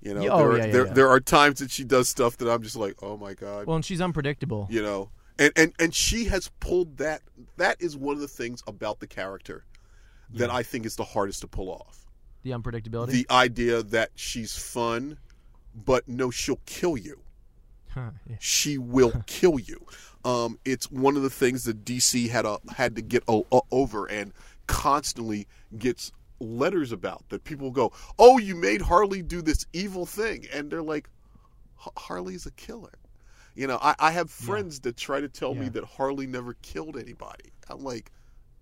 you 0.00 0.14
know, 0.14 0.28
oh, 0.28 0.38
there, 0.38 0.48
are, 0.48 0.58
yeah, 0.58 0.64
yeah, 0.66 0.72
there 0.72 0.86
yeah. 0.86 0.92
there 0.92 1.08
are 1.08 1.20
times 1.20 1.60
that 1.60 1.70
she 1.70 1.84
does 1.84 2.08
stuff 2.08 2.36
that 2.38 2.50
I'm 2.50 2.62
just 2.62 2.76
like, 2.76 2.96
oh 3.02 3.16
my 3.16 3.34
god. 3.34 3.66
well, 3.66 3.76
and 3.76 3.84
she's 3.84 4.00
unpredictable. 4.00 4.66
you 4.70 4.82
know, 4.82 5.10
and 5.38 5.52
and 5.56 5.72
and 5.78 5.94
she 5.94 6.24
has 6.26 6.50
pulled 6.60 6.96
that. 6.98 7.22
That 7.58 7.76
is 7.80 7.96
one 7.96 8.14
of 8.14 8.20
the 8.20 8.28
things 8.28 8.62
about 8.66 9.00
the 9.00 9.06
character 9.06 9.64
that 10.30 10.50
I 10.50 10.62
think 10.64 10.84
is 10.86 10.96
the 10.96 11.04
hardest 11.04 11.42
to 11.42 11.46
pull 11.46 11.70
off 11.70 12.06
The 12.42 12.50
unpredictability. 12.50 13.10
the 13.10 13.26
idea 13.30 13.82
that 13.84 14.10
she's 14.16 14.56
fun, 14.58 15.18
but 15.74 16.08
no, 16.08 16.30
she'll 16.30 16.60
kill 16.66 16.96
you. 16.96 17.20
Huh, 17.90 18.10
yeah. 18.28 18.36
She 18.40 18.76
will 18.78 19.22
kill 19.26 19.58
you. 19.58 19.86
Um, 20.24 20.58
it's 20.64 20.90
one 20.90 21.16
of 21.16 21.22
the 21.22 21.30
things 21.30 21.64
that 21.64 21.84
DC 21.84 22.28
had 22.30 22.44
a, 22.44 22.58
had 22.76 22.96
to 22.96 23.02
get 23.02 23.22
o- 23.28 23.46
o- 23.52 23.66
over 23.70 24.06
and 24.06 24.32
constantly 24.66 25.46
gets 25.78 26.10
letters 26.40 26.92
about 26.92 27.28
that 27.28 27.44
people 27.44 27.70
go, 27.70 27.92
"Oh, 28.18 28.38
you 28.38 28.54
made 28.56 28.82
Harley 28.82 29.22
do 29.22 29.42
this 29.42 29.66
evil 29.72 30.06
thing," 30.06 30.46
and 30.52 30.70
they're 30.70 30.82
like, 30.82 31.08
"Harley's 31.76 32.46
a 32.46 32.50
killer." 32.52 32.92
You 33.54 33.68
know, 33.68 33.78
I, 33.80 33.94
I 34.00 34.10
have 34.10 34.30
friends 34.30 34.80
that 34.80 34.96
try 34.96 35.20
to 35.20 35.28
tell 35.28 35.54
me 35.54 35.66
that 35.70 35.84
Harley 35.84 36.26
never 36.26 36.54
killed 36.62 36.96
anybody. 36.96 37.52
I'm 37.70 37.84
like, 37.84 38.10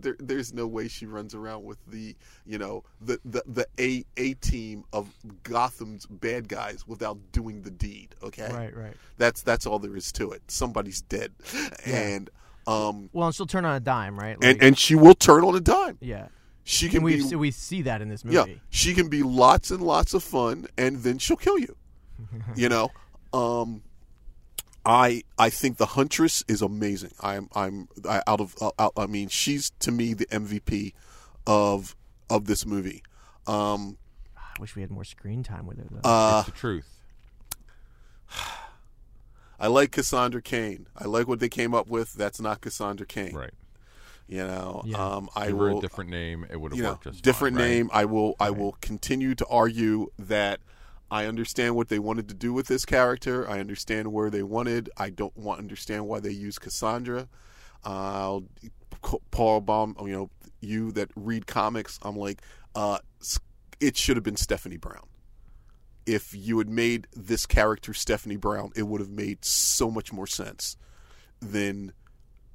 there, 0.03 0.17
there's 0.19 0.53
no 0.53 0.67
way 0.67 0.89
she 0.89 1.07
runs 1.07 1.35
around 1.35 1.65
with 1.65 1.79
the, 1.87 2.15
you 2.45 2.59
know, 2.59 2.85
the 3.01 3.19
the 3.25 3.43
the 3.47 3.67
a 3.81 4.05
a 4.17 4.35
team 4.35 4.85
of 4.93 5.09
Gotham's 5.45 6.07
bad 6.07 6.49
guys 6.49 6.87
without 6.87 7.19
doing 7.33 7.63
the 7.63 7.71
deed. 7.71 8.15
Okay, 8.23 8.49
Right, 8.53 8.77
right. 8.77 8.95
that's 9.17 9.43
that's 9.43 9.67
all 9.67 9.79
there 9.79 9.97
is 9.97 10.13
to 10.13 10.33
it. 10.33 10.43
Somebody's 10.49 11.01
dead, 11.03 11.33
and 11.87 12.29
um, 12.67 13.11
Well, 13.13 13.27
and 13.29 13.35
she'll 13.35 13.47
turn 13.47 13.65
on 13.65 13.75
a 13.77 13.81
dime, 13.81 14.19
right? 14.19 14.37
and 14.37 14.45
Like- 14.45 14.63
and 14.63 14.79
she 14.79 14.95
will 14.95 15.15
turn 15.15 15.45
on 15.45 15.55
a 15.57 15.61
dime. 15.61 15.99
yeah. 16.01 16.29
She 16.65 16.89
can 16.89 17.03
we 17.03 17.17
be 17.29 17.35
we 17.35 17.51
see 17.51 17.83
that 17.83 18.01
in 18.03 18.09
this 18.09 18.25
movie 18.25 18.37
yeah, 18.53 18.57
she 18.71 18.95
can 18.95 19.09
be 19.09 19.25
lots 19.25 19.73
and 19.73 19.83
lots 19.83 20.15
of 20.15 20.23
fun, 20.23 20.67
and 20.79 20.99
then 21.03 21.19
she'll 21.19 21.37
kill 21.37 21.59
you. 21.59 21.75
you 22.55 22.69
know, 22.69 22.93
um, 23.33 23.83
I 24.85 25.23
I 25.39 25.49
think 25.51 25.77
the 25.77 25.87
Huntress 25.87 26.43
is 26.49 26.61
amazing. 26.63 27.13
I'm 27.21 27.49
I'm 27.55 27.89
I, 28.09 28.23
out 28.27 28.41
of 28.41 28.57
out, 28.79 28.93
I 28.97 29.07
mean 29.07 29.29
she's 29.29 29.71
to 29.81 29.93
me 29.93 30.13
the 30.15 30.27
MVP 30.27 30.93
of 31.47 31.95
of 32.29 32.47
this 32.47 32.67
movie. 32.67 33.03
Um, 33.47 33.99
I 34.37 34.61
wish 34.61 34.75
we 34.77 34.83
had 34.83 34.91
more 34.91 35.05
screen 35.05 35.43
time 35.43 35.67
with 35.67 35.79
her 35.79 35.85
though. 35.91 36.01
uh, 36.09 36.43
it's 36.45 36.53
the 36.53 36.59
truth. 36.59 36.89
I 39.61 39.69
like 39.69 39.93
Cassandra 39.93 40.43
Cain. 40.43 40.89
I 40.97 41.05
like 41.07 41.29
what 41.29 41.39
they 41.39 41.49
came 41.49 41.75
up 41.75 41.87
with. 41.87 42.15
That's 42.15 42.41
not 42.41 42.61
Cassandra 42.61 43.07
Cain. 43.07 43.35
Right. 43.35 43.55
You 44.27 44.39
know, 44.47 44.83
Yeah. 44.85 44.97
um, 45.05 45.29
I 45.37 45.49
Give 45.49 45.59
her 45.59 45.65
will 45.71 45.79
a 45.79 45.81
different 45.83 46.11
name. 46.11 46.47
It 46.51 46.61
would 46.61 46.73
have 46.73 46.77
you 46.77 46.83
know, 46.83 46.91
worked 46.91 47.05
just 47.05 47.23
different 47.23 47.57
fine, 47.57 47.65
right? 47.65 47.71
name. 47.71 47.91
I 47.93 48.05
will 48.07 48.35
I 48.41 48.51
will 48.51 48.73
continue 48.81 49.35
to 49.37 49.47
argue 49.47 50.09
that 50.19 50.61
I 51.13 51.27
understand 51.27 51.77
what 51.77 51.89
they 51.91 51.99
wanted 51.99 52.27
to 52.29 52.35
do 52.35 52.55
with 52.55 52.69
this 52.69 52.87
character. 52.87 53.49
I 53.49 53.61
understand 53.61 54.11
where 54.15 54.31
they 54.31 54.43
wanted. 54.43 54.89
I 54.97 55.11
don't 55.11 55.37
want 55.37 55.61
understand 55.61 56.09
why 56.09 56.21
they 56.21 56.31
use 56.31 56.59
Cassandra. 56.59 57.29
Paul 57.85 59.61
Baum, 59.61 59.95
you 60.01 60.13
know, 60.13 60.31
you 60.63 60.91
that 60.93 61.11
read 61.15 61.47
comics, 61.47 61.99
I'm 62.01 62.17
like, 62.17 62.41
uh, 62.75 62.99
it 63.79 63.99
should 63.99 64.17
have 64.17 64.25
been 64.25 64.39
Stephanie 64.39 64.79
Brown. 64.79 65.07
If 66.07 66.35
you 66.35 66.57
had 66.57 66.71
made 66.71 67.09
this 67.15 67.45
character 67.45 67.93
Stephanie 67.93 68.37
Brown, 68.37 68.73
it 68.75 68.85
would 68.85 69.03
have 69.03 69.11
made 69.11 69.45
so 69.45 69.91
much 69.91 70.15
more 70.15 70.27
sense 70.27 70.79
than 71.41 71.93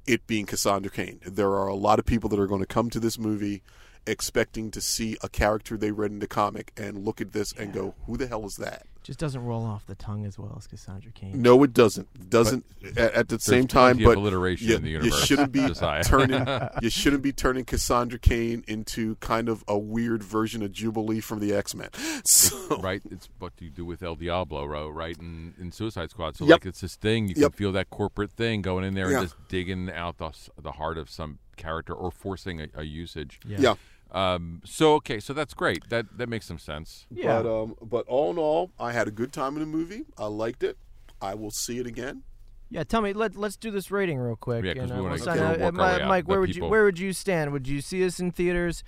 it 0.04 0.26
being 0.26 0.46
Cassandra 0.46 0.90
Cain. 0.90 1.20
There 1.24 1.52
are 1.52 1.68
a 1.68 1.76
lot 1.76 2.00
of 2.00 2.06
people 2.06 2.28
that 2.30 2.40
are 2.40 2.48
going 2.48 2.62
to 2.62 2.66
come 2.66 2.90
to 2.90 2.98
this 2.98 3.20
movie 3.20 3.62
expecting 4.08 4.70
to 4.72 4.80
see 4.80 5.16
a 5.22 5.28
character 5.28 5.76
they 5.76 5.90
read 5.92 6.10
in 6.10 6.18
the 6.18 6.26
comic 6.26 6.72
and 6.76 7.04
look 7.04 7.20
at 7.20 7.32
this 7.32 7.52
and 7.52 7.72
go, 7.72 7.94
"Who 8.06 8.16
the 8.16 8.26
hell 8.26 8.44
is 8.46 8.56
that?" 8.56 8.86
Just 9.04 9.20
doesn't 9.20 9.42
roll 9.42 9.64
off 9.64 9.86
the 9.86 9.94
tongue 9.94 10.26
as 10.26 10.38
well 10.38 10.54
as 10.58 10.66
Cassandra 10.66 11.10
Cain. 11.12 11.40
No, 11.40 11.62
it 11.62 11.72
doesn't. 11.72 12.28
Doesn't 12.28 12.66
at, 12.94 13.14
at 13.14 13.28
the 13.28 13.38
same 13.38 13.66
time. 13.66 13.96
But 13.96 14.18
alliteration 14.18 14.68
you, 14.68 14.76
in 14.76 14.82
the 14.82 14.90
universe. 14.90 15.18
you 15.20 15.24
shouldn't 15.26 15.50
be 15.50 15.66
turning. 16.04 16.46
You 16.82 16.90
shouldn't 16.90 17.22
be 17.22 17.32
turning 17.32 17.64
Cassandra 17.64 18.18
Cain 18.18 18.64
into 18.68 19.14
kind 19.16 19.48
of 19.48 19.64
a 19.66 19.78
weird 19.78 20.22
version 20.22 20.62
of 20.62 20.72
Jubilee 20.72 21.20
from 21.20 21.38
the 21.40 21.54
X 21.54 21.74
Men. 21.74 21.88
So, 22.24 22.76
right? 22.80 23.00
It's 23.10 23.30
what 23.38 23.56
do 23.56 23.64
you 23.64 23.70
do 23.70 23.86
with 23.86 24.02
El 24.02 24.14
Diablo, 24.16 24.66
right? 24.66 25.16
In, 25.18 25.54
in 25.58 25.72
Suicide 25.72 26.10
Squad. 26.10 26.36
So 26.36 26.44
Yep. 26.44 26.52
like 26.56 26.66
it's 26.66 26.82
this 26.82 26.96
thing 26.96 27.28
you 27.28 27.34
Yep. 27.36 27.52
can 27.52 27.56
feel 27.56 27.72
that 27.72 27.88
corporate 27.88 28.32
thing 28.32 28.60
going 28.60 28.84
in 28.84 28.92
there 28.92 29.10
Yeah. 29.10 29.20
and 29.20 29.28
just 29.28 29.36
digging 29.48 29.90
out 29.90 30.18
the 30.18 30.32
the 30.60 30.72
heart 30.72 30.98
of 30.98 31.08
some 31.08 31.38
character 31.56 31.94
or 31.94 32.10
forcing 32.10 32.60
a, 32.60 32.66
a 32.74 32.82
usage. 32.84 33.40
yeah. 33.46 33.74
Um. 34.10 34.62
So 34.64 34.94
okay. 34.94 35.20
So 35.20 35.32
that's 35.32 35.54
great. 35.54 35.88
That 35.90 36.16
that 36.16 36.28
makes 36.28 36.46
some 36.46 36.58
sense. 36.58 37.06
Yeah. 37.10 37.42
But 37.42 37.62
um, 37.62 37.74
but 37.82 38.06
all 38.06 38.30
in 38.30 38.38
all, 38.38 38.70
I 38.78 38.92
had 38.92 39.06
a 39.08 39.10
good 39.10 39.32
time 39.32 39.54
in 39.54 39.60
the 39.60 39.66
movie. 39.66 40.04
I 40.16 40.26
liked 40.26 40.62
it. 40.62 40.78
I 41.20 41.34
will 41.34 41.50
see 41.50 41.78
it 41.78 41.86
again. 41.86 42.22
Yeah, 42.70 42.84
tell 42.84 43.00
me. 43.00 43.12
Let 43.12 43.36
Let's 43.36 43.56
do 43.56 43.70
this 43.70 43.90
rating 43.90 44.18
real 44.18 44.36
quick. 44.36 44.64
Yeah, 44.64 44.74
'cause 44.74 44.82
and, 44.84 44.92
we 44.92 44.96
wanna 44.96 45.14
we'll 45.14 45.24
sort 45.24 45.36
sign 45.36 45.38
of 45.38 45.50
out. 45.52 45.60
work 45.60 45.78
Uh, 45.78 45.82
our 45.82 45.98
way 46.00 46.06
Mike, 46.06 46.28
where 46.28 46.40
let 46.40 46.48
would 46.48 46.56
you 46.56 46.64
Where 46.66 46.84
would 46.84 46.98
you 46.98 47.12
stand? 47.12 47.52
Would 47.52 47.66
you 47.66 47.80
see 47.80 48.04
us 48.04 48.20
in 48.20 48.30
theaters, 48.30 48.84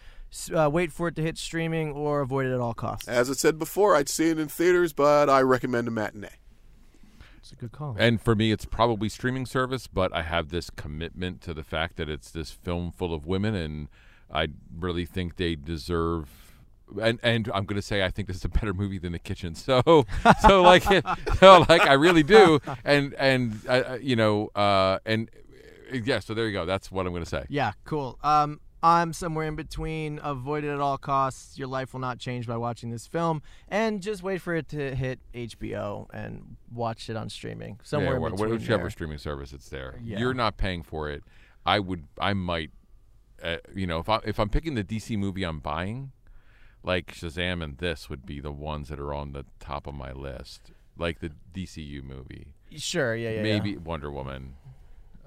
uh, 0.55 0.69
wait 0.71 0.93
for 0.93 1.09
it 1.09 1.17
to 1.17 1.23
hit 1.23 1.39
streaming, 1.39 1.93
or 1.93 2.21
avoid 2.21 2.47
it 2.47 2.53
at 2.55 2.61
all 2.61 2.75
costs? 2.75 3.09
As 3.09 3.31
I 3.31 3.33
said 3.35 3.59
before, 3.59 3.97
I'd 3.97 4.09
see 4.09 4.29
it 4.31 4.39
in 4.39 4.49
theaters, 4.49 4.93
but 4.93 5.29
I 5.31 5.41
recommend 5.41 5.89
a 5.89 5.91
matinee. 5.91 6.29
It's 7.39 7.53
a 7.53 7.57
good 7.57 7.73
call. 7.73 7.97
And 7.99 8.21
for 8.21 8.35
me, 8.35 8.53
it's 8.53 8.67
probably 8.67 9.09
streaming 9.09 9.47
service, 9.47 9.87
but 9.87 10.15
I 10.15 10.23
have 10.23 10.51
this 10.51 10.69
commitment 10.69 11.41
to 11.43 11.55
the 11.55 11.65
fact 11.65 11.97
that 11.97 12.11
it's 12.11 12.31
this 12.31 12.51
film 12.51 12.93
full 12.93 13.15
of 13.15 13.27
women, 13.27 13.55
and 13.55 13.89
I 14.33 14.49
really 14.79 15.07
think 15.07 15.37
they 15.37 15.55
deserve. 15.55 16.29
And 17.01 17.21
and 17.23 17.49
I'm 17.55 17.67
going 17.67 17.77
to 17.81 17.87
say 17.87 18.03
I 18.05 18.11
think 18.11 18.27
this 18.27 18.37
is 18.39 18.45
a 18.45 18.49
better 18.49 18.75
movie 18.75 18.99
than 18.99 19.13
The 19.13 19.19
Kitchen. 19.19 19.55
So 19.61 20.07
so 20.43 20.63
like 20.63 20.83
so 21.39 21.65
like 21.69 21.83
I 21.83 21.93
really 21.93 22.23
do. 22.25 22.59
And 22.85 23.15
and 23.15 23.61
uh, 23.69 23.71
uh, 23.73 23.99
you 24.01 24.17
know 24.17 24.49
uh, 24.57 24.99
and 25.07 25.31
uh, 25.93 25.99
yeah. 26.05 26.19
So 26.19 26.35
there 26.35 26.47
you 26.47 26.53
go. 26.53 26.65
That's 26.65 26.91
what 26.91 27.07
I'm 27.07 27.13
going 27.13 27.25
to 27.25 27.31
say. 27.31 27.45
Yeah, 27.49 27.73
cool. 27.85 28.19
Um, 28.23 28.61
I'm 28.83 29.13
somewhere 29.13 29.47
in 29.47 29.57
between. 29.57 30.21
Avoid 30.23 30.65
it 30.65 30.71
at 30.71 30.81
all 30.81 30.97
costs. 30.99 31.59
Your 31.59 31.69
life 31.69 31.93
will 31.93 32.01
not 32.01 32.19
change 32.19 32.47
by 32.47 32.57
watching 32.57 32.91
this 32.91 33.07
film, 33.07 33.43
and 33.69 34.01
just 34.01 34.23
wait 34.23 34.41
for 34.41 34.55
it 34.55 34.69
to 34.71 34.95
hit 34.95 35.21
HBO 35.35 36.07
and 36.13 36.57
watch 36.73 37.11
it 37.11 37.17
on 37.17 37.29
streaming. 37.29 37.79
Somewhere 37.83 38.15
yeah, 38.19 38.29
wh- 38.29 38.31
between. 38.33 38.51
whichever 38.51 38.85
there. 38.85 38.91
streaming 38.91 39.19
service 39.19 39.53
it's 39.53 39.69
there. 39.69 40.01
Yeah. 40.03 40.19
You're 40.19 40.35
not 40.35 40.57
paying 40.57 40.83
for 40.83 41.09
it. 41.11 41.23
I 41.67 41.79
would. 41.79 42.05
I 42.19 42.33
might. 42.33 42.71
Uh, 43.43 43.57
you 43.75 43.87
know, 43.87 43.99
if 43.99 44.09
I 44.09 44.21
if 44.25 44.39
I'm 44.39 44.49
picking 44.49 44.75
the 44.75 44.85
DC 44.85 45.17
movie 45.19 45.43
I'm 45.45 45.61
buying, 45.61 46.13
like 46.83 47.15
Shazam 47.15 47.63
and 47.63 47.79
this 47.79 48.09
would 48.11 48.25
be 48.27 48.41
the 48.41 48.53
ones 48.53 48.89
that 48.89 48.99
are 49.01 49.13
on 49.15 49.33
the 49.33 49.45
top 49.59 49.87
of 49.87 49.95
my 49.95 50.13
list. 50.13 50.73
Like 50.99 51.21
the 51.21 51.31
DCU 51.55 52.03
movie, 52.03 52.49
Sure. 52.77 53.15
Yeah. 53.17 53.31
Yeah. 53.31 53.43
maybe 53.43 53.71
yeah. 53.71 53.79
Wonder 53.79 54.11
Woman. 54.11 54.55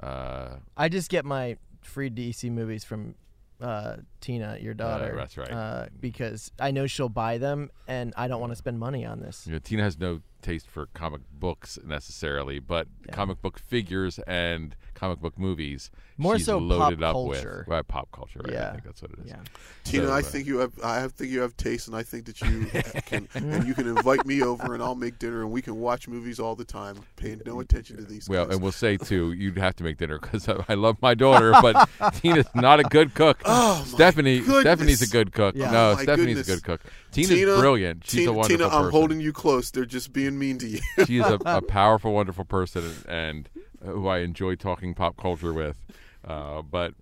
Uh, 0.02 0.58
I 0.78 0.90
just 0.90 1.10
get 1.10 1.26
my 1.26 1.58
free 1.82 2.10
DC 2.10 2.52
movies 2.52 2.84
from 2.84 3.16
uh, 3.62 3.98
Tina, 4.20 4.58
your 4.60 4.74
daughter. 4.74 5.14
that's 5.16 5.38
right. 5.38 5.50
Uh, 5.52 5.86
because 6.00 6.52
I 6.60 6.72
know 6.72 6.86
she'll 6.86 7.08
buy 7.10 7.38
them, 7.38 7.72
and 7.88 8.14
I 8.18 8.28
don't 8.28 8.42
want 8.42 8.52
to 8.52 8.56
spend 8.58 8.78
money 8.80 9.06
on 9.06 9.20
this. 9.22 9.48
you 9.48 9.54
know, 9.54 9.60
Tina 9.60 9.84
has 9.84 9.98
no 9.98 10.22
taste 10.42 10.68
for 10.68 10.88
comic 10.88 11.22
books 11.32 11.80
necessarily, 11.86 12.60
but 12.60 12.88
Yeah. 13.08 13.14
comic 13.14 13.42
book 13.42 13.58
figures 13.58 14.20
and 14.28 14.76
comic 15.04 15.20
book 15.20 15.38
movies. 15.38 15.92
More 16.18 16.38
she's 16.38 16.46
so 16.46 16.60
loaded 16.60 17.00
pop 17.00 17.10
up 17.10 17.14
culture. 17.16 17.58
with 17.60 17.68
well, 17.68 17.84
pop 17.84 18.10
culture. 18.14 18.40
Right? 18.46 18.54
I 18.54 18.58
Yeah. 18.60 18.72
think 18.72 18.84
that's 18.86 19.02
what 19.02 19.12
it 19.12 19.20
is. 19.20 19.28
Yeah. 19.28 19.36
Tina, 19.84 20.08
So, 20.08 20.14
I 20.14 20.20
uh, 20.20 20.22
think 20.22 20.48
you 20.48 20.58
have. 20.60 20.72
I 20.84 21.08
think 21.10 21.32
you 21.32 21.42
have 21.42 21.58
taste, 21.58 21.88
and 21.88 21.96
I 21.98 22.04
think 22.04 22.26
that 22.26 22.40
you 22.40 22.66
can. 23.08 23.28
and 23.34 23.68
you 23.68 23.74
can 23.74 23.88
invite 23.88 24.26
me 24.26 24.42
over, 24.44 24.74
and 24.74 24.82
I'll 24.82 24.96
make 24.96 25.20
dinner, 25.20 25.42
and 25.42 25.52
we 25.52 25.62
can 25.62 25.76
watch 25.80 26.08
movies 26.08 26.40
all 26.40 26.56
the 26.56 26.64
time, 26.64 27.00
paying 27.18 27.42
no 27.46 27.60
attention 27.60 27.98
to 27.98 28.04
these. 28.04 28.30
Well, 28.30 28.46
guys. 28.46 28.54
and 28.54 28.64
we'll 28.64 28.72
say 28.72 28.96
too, 29.12 29.34
you'd 29.34 29.58
have 29.58 29.76
to 29.78 29.84
make 29.84 29.98
dinner 29.98 30.20
because 30.20 30.48
I, 30.48 30.64
I 30.70 30.74
love 30.76 30.98
my 31.02 31.16
daughter, 31.16 31.52
but 31.62 31.90
Tina's 32.22 32.46
not 32.56 32.80
a 32.80 32.84
good 32.84 33.14
cook. 33.16 33.42
Oh, 33.44 33.84
Stephanie, 33.88 34.40
goodness. 34.40 34.62
Stephanie 34.62 34.94
a 34.94 35.08
good 35.08 35.34
cook. 35.34 35.56
Yeah. 35.58 35.72
No, 35.72 35.92
Oh, 35.92 35.96
Stephanie's 35.98 36.36
goodness. 36.38 36.48
a 36.48 36.52
good 36.56 36.64
cook. 36.64 36.82
Tina's 37.12 37.30
Tina- 37.32 37.58
brilliant. 37.58 38.04
She's 38.06 38.20
Tina, 38.22 38.32
a 38.32 38.34
wonderful 38.34 38.58
Tina, 38.58 38.70
I'm 38.70 38.84
person. 38.86 38.92
holding 38.92 39.20
you 39.20 39.34
close. 39.34 39.70
They're 39.72 39.84
just 39.86 40.14
being 40.14 40.38
mean 40.40 40.60
to 40.60 40.68
you. 40.68 40.80
She 41.06 41.18
is 41.18 41.26
a, 41.26 41.40
a 41.46 41.62
powerful, 41.62 42.14
wonderful 42.14 42.46
person, 42.46 42.90
and 43.08 43.50
uh, 43.56 43.60
who 43.84 44.08
I 44.08 44.20
enjoy 44.20 44.56
talking 44.56 44.94
pop 44.94 45.18
culture 45.18 45.54
with. 45.54 45.78
Uh, 46.26 46.62
but 46.62 46.94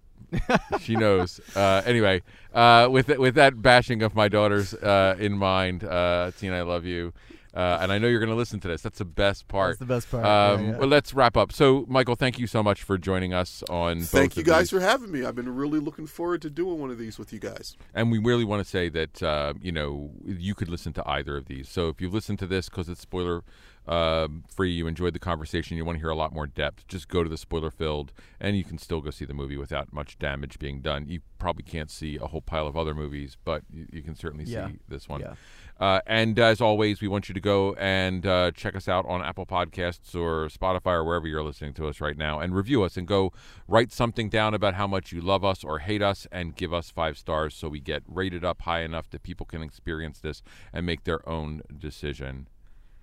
she 0.80 0.96
knows. 0.96 1.40
Uh, 1.56 1.84
anyway, 1.86 2.24
uh, 2.56 2.88
with 2.90 3.06
th- 3.06 3.20
with 3.20 3.36
that 3.36 3.62
bashing 3.62 4.02
of 4.02 4.16
my 4.16 4.28
daughters 4.28 4.74
uh, 4.74 5.16
in 5.20 5.38
mind, 5.38 5.84
uh, 5.84 6.32
Tina, 6.40 6.58
I 6.58 6.62
love 6.64 6.86
you. 6.86 7.14
Uh, 7.54 7.80
and 7.82 7.92
I 7.92 7.98
know 7.98 8.08
you're 8.08 8.20
going 8.20 8.30
to 8.30 8.36
listen 8.36 8.62
to 8.62 8.68
this. 8.70 8.82
That's 8.82 9.00
the 9.00 9.06
best 9.06 9.48
part. 9.50 9.72
That's 9.72 9.80
the 9.80 9.86
best 9.86 10.12
part. 10.12 10.26
Um, 10.26 10.64
yeah, 10.64 10.72
yeah. 10.72 10.78
Well, 10.78 10.88
let's 10.88 11.14
wrap 11.14 11.36
up. 11.36 11.52
So, 11.52 11.86
Michael, 11.90 12.16
thank 12.16 12.40
you 12.40 12.48
so 12.48 12.64
much 12.64 12.82
for 12.84 12.98
joining 12.98 13.34
us 13.34 13.62
on. 13.70 14.02
Thank 14.04 14.32
both 14.32 14.38
you 14.38 14.42
of 14.42 14.48
guys 14.48 14.70
these. 14.70 14.80
for 14.80 14.80
having 14.80 15.12
me. 15.12 15.26
I've 15.26 15.36
been 15.36 15.54
really 15.54 15.80
looking 15.80 16.08
forward 16.08 16.42
to 16.44 16.50
doing 16.50 16.80
one 16.80 16.92
of 16.92 16.98
these 16.98 17.20
with 17.20 17.34
you 17.34 17.40
guys. 17.40 17.76
And 17.94 18.10
we 18.10 18.20
really 18.20 18.46
want 18.46 18.64
to 18.64 18.70
say 18.70 18.88
that 18.90 19.22
uh, 19.22 19.54
you 19.62 19.74
know 19.74 20.12
you 20.26 20.56
could 20.56 20.70
listen 20.70 20.94
to 20.94 21.04
either 21.06 21.36
of 21.36 21.48
these. 21.48 21.68
So 21.68 21.90
if 21.90 22.00
you've 22.00 22.14
listened 22.14 22.40
to 22.40 22.48
this 22.48 22.70
because 22.70 22.88
it's 22.88 23.02
spoiler 23.02 23.44
um 23.88 24.44
free, 24.48 24.72
you 24.72 24.86
enjoyed 24.88 25.14
the 25.14 25.20
conversation, 25.20 25.76
you 25.78 25.84
want 25.86 25.98
to 25.98 26.00
hear 26.02 26.10
a 26.10 26.16
lot 26.16 26.34
more 26.34 26.46
depth, 26.48 26.88
just 26.88 27.08
go 27.08 27.24
to 27.24 27.30
the 27.30 27.38
spoiler 27.38 27.72
filled, 27.72 28.14
and 28.40 28.56
you 28.58 28.64
can 28.64 28.78
still 28.78 29.02
go 29.02 29.10
see 29.10 29.26
the 29.26 29.34
movie 29.34 29.58
without 29.58 29.92
much 29.92 30.20
damage 30.20 30.60
being 30.60 30.82
done. 30.82 31.08
You 31.08 31.22
probably 31.40 31.64
can't 31.64 31.90
see 31.90 32.18
a 32.18 32.28
whole 32.28 32.42
pile 32.42 32.68
of 32.68 32.78
other 32.78 32.94
movies, 32.94 33.38
but 33.44 33.64
you, 33.72 33.88
you 33.92 34.02
can 34.04 34.16
certainly 34.16 34.46
Yeah. 34.46 34.68
see 34.68 34.78
this 34.88 35.10
one. 35.10 35.22
Yeah. 35.22 35.34
Uh, 35.80 36.00
and 36.06 36.38
as 36.38 36.62
always, 36.62 37.02
we 37.02 37.08
want 37.08 37.28
you 37.28 37.34
to 37.34 37.42
go 37.42 37.74
and 37.74 38.24
uh, 38.24 38.52
check 38.52 38.76
us 38.76 38.88
out 38.88 39.04
on 39.08 39.24
Apple 39.24 39.48
Podcasts 39.48 40.14
or 40.14 40.48
Spotify 40.48 40.94
or 40.94 41.04
wherever 41.04 41.28
you're 41.28 41.42
listening 41.44 41.74
to 41.74 41.88
us 41.88 42.00
right 42.00 42.16
now 42.18 42.40
and 42.40 42.54
review 42.54 42.84
us 42.84 42.98
and 42.98 43.08
go 43.08 43.34
write 43.68 43.92
something 43.92 44.30
down 44.30 44.54
about 44.54 44.76
how 44.76 44.86
much 44.86 45.12
you 45.12 45.22
love 45.22 45.44
us 45.44 45.64
or 45.64 45.80
hate 45.80 46.04
us 46.04 46.28
and 46.32 46.56
give 46.56 46.72
us 46.72 46.92
five 46.92 47.18
stars 47.18 47.56
so 47.56 47.68
we 47.68 47.80
get 47.80 48.04
rated 48.06 48.46
up 48.46 48.62
high 48.62 48.82
enough 48.82 49.10
that 49.10 49.24
people 49.24 49.48
can 49.48 49.64
experience 49.64 50.20
this 50.20 50.44
and 50.72 50.86
make 50.86 51.04
their 51.04 51.28
own 51.28 51.64
decision. 51.76 52.46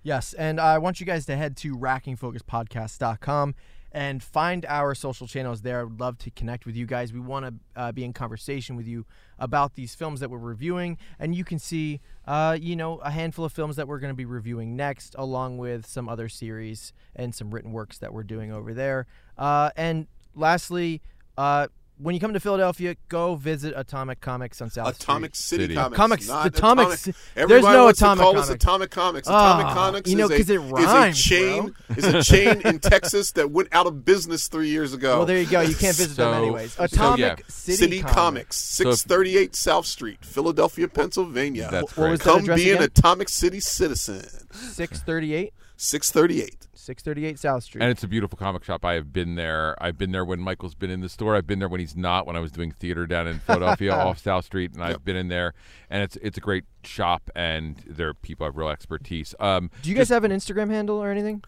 Yes, 0.09 0.33
and 0.33 0.59
I 0.59 0.79
want 0.79 0.99
you 0.99 1.05
guys 1.05 1.27
to 1.27 1.35
head 1.37 1.55
to 1.57 1.75
rackingfocuspodcast.com 1.75 3.53
and 3.91 4.23
find 4.23 4.65
our 4.65 4.95
social 4.95 5.27
channels 5.27 5.61
there. 5.61 5.81
I 5.81 5.83
would 5.83 5.99
love 5.99 6.17
to 6.17 6.31
connect 6.31 6.65
with 6.65 6.75
you 6.75 6.87
guys. 6.87 7.13
We 7.13 7.19
want 7.19 7.45
to 7.45 7.53
uh, 7.79 7.91
be 7.91 8.03
in 8.03 8.11
conversation 8.11 8.75
with 8.75 8.87
you 8.87 9.05
about 9.37 9.75
these 9.75 9.93
films 9.93 10.19
that 10.21 10.31
we're 10.31 10.39
reviewing, 10.39 10.97
and 11.19 11.35
you 11.35 11.43
can 11.43 11.59
see, 11.59 12.01
uh, 12.25 12.57
you 12.59 12.75
know, 12.75 12.97
a 13.01 13.11
handful 13.11 13.45
of 13.45 13.53
films 13.53 13.75
that 13.75 13.87
we're 13.87 13.99
going 13.99 14.09
to 14.09 14.17
be 14.17 14.25
reviewing 14.25 14.75
next, 14.75 15.13
along 15.15 15.59
with 15.59 15.85
some 15.85 16.09
other 16.09 16.27
series 16.27 16.91
and 17.15 17.35
some 17.35 17.51
written 17.51 17.71
works 17.71 17.99
that 17.99 18.11
we're 18.11 18.23
doing 18.23 18.51
over 18.51 18.73
there. 18.73 19.05
Uh, 19.37 19.69
and 19.77 20.07
lastly, 20.33 21.03
uh, 21.37 21.67
when 22.01 22.15
you 22.15 22.21
come 22.21 22.33
to 22.33 22.39
Philadelphia, 22.39 22.95
go 23.09 23.35
visit 23.35 23.73
Atomic 23.75 24.21
Comics 24.21 24.61
on 24.61 24.69
South 24.69 24.95
Atomic 24.99 25.35
Street. 25.35 25.45
City, 25.59 25.63
City. 25.63 25.75
Comics. 25.75 25.97
Comics- 25.97 26.27
not 26.27 26.45
Atomic 26.47 26.85
Atomic. 26.87 26.99
Ci- 26.99 27.13
Everybody 27.35 27.47
there's 27.61 27.73
no 27.75 27.83
wants 27.85 27.99
Atomic 28.01 28.17
to 28.19 28.23
call 28.23 28.37
us 28.39 28.49
Atomic 28.49 28.89
Comics. 28.91 29.27
Atomic 29.27 29.65
Ah, 29.67 29.73
Comics 29.73 30.09
you 30.09 30.15
know, 30.17 30.25
is, 30.29 30.37
'cause 30.37 30.49
a, 30.49 30.53
it 30.53 30.63
is 30.63 30.71
rhymes, 30.71 31.19
a 31.19 31.21
chain 31.21 31.61
bro. 31.87 31.95
is 31.97 32.05
a 32.05 32.23
chain 32.23 32.61
in 32.65 32.79
Texas 32.79 33.31
that 33.33 33.51
went 33.51 33.67
out 33.73 33.85
of 33.85 34.05
business 34.05 34.47
three 34.47 34.69
years 34.69 34.93
ago. 34.93 35.17
Well, 35.17 35.25
there 35.25 35.39
you 35.41 35.45
go. 35.45 35.61
You 35.61 35.75
can't 35.75 35.95
visit 35.95 36.15
So- 36.15 36.31
them 36.31 36.41
anyways. 36.41 36.73
so, 36.73 36.83
Atomic 36.85 37.19
yeah. 37.19 37.35
City, 37.47 37.77
City 37.77 37.99
Comics. 38.01 38.15
Comics, 38.15 38.57
So 38.57 38.83
638 38.91 39.55
South 39.55 39.85
Street, 39.85 40.23
Philadelphia, 40.23 40.87
Pennsylvania. 40.87 41.67
That's 41.71 41.97
What 41.97 42.09
was 42.11 42.19
great. 42.19 42.25
that 42.25 42.31
Come 42.31 42.43
address 42.43 42.59
be 42.63 42.71
an? 42.71 42.83
Atomic 42.83 43.29
City 43.29 43.59
citizen. 43.59 44.23
638, 44.51 45.53
638. 45.75 46.67
638 46.73 47.37
South 47.37 47.63
Street. 47.63 47.81
And 47.83 47.91
it's 47.91 48.03
a 48.03 48.07
beautiful 48.07 48.37
comic 48.37 48.63
shop. 48.63 48.83
I 48.83 48.93
have 48.93 49.13
been 49.13 49.35
there. 49.35 49.75
I've 49.83 49.97
been 49.97 50.11
there 50.11 50.25
when 50.25 50.39
Michael's 50.39 50.73
been 50.73 50.89
in 50.89 51.01
the 51.01 51.09
store. 51.09 51.35
I've 51.35 51.45
been 51.45 51.59
there 51.59 51.67
when 51.67 51.79
he's 51.81 51.88
not. 51.95 52.25
When 52.27 52.35
I 52.35 52.39
was 52.39 52.51
doing 52.51 52.71
theater 52.71 53.05
down 53.05 53.27
in 53.27 53.39
Philadelphia 53.39 53.93
off 53.95 54.19
South 54.19 54.45
Street, 54.45 54.73
and 54.73 54.83
I've 54.83 55.03
been 55.03 55.15
in 55.15 55.27
there. 55.27 55.53
And 55.89 56.03
it's 56.03 56.17
it's 56.17 56.37
a 56.37 56.41
great 56.41 56.65
shop, 56.83 57.29
and 57.35 57.77
there 57.87 58.09
are 58.09 58.13
people 58.13 58.45
have 58.45 58.57
real 58.57 58.69
expertise. 58.69 59.35
Um, 59.39 59.71
Do 59.81 59.89
you 59.89 59.95
guys 59.95 60.09
have 60.09 60.23
an 60.23 60.31
Instagram 60.31 60.69
handle 60.69 60.97
or 60.97 61.11
anything? 61.11 61.43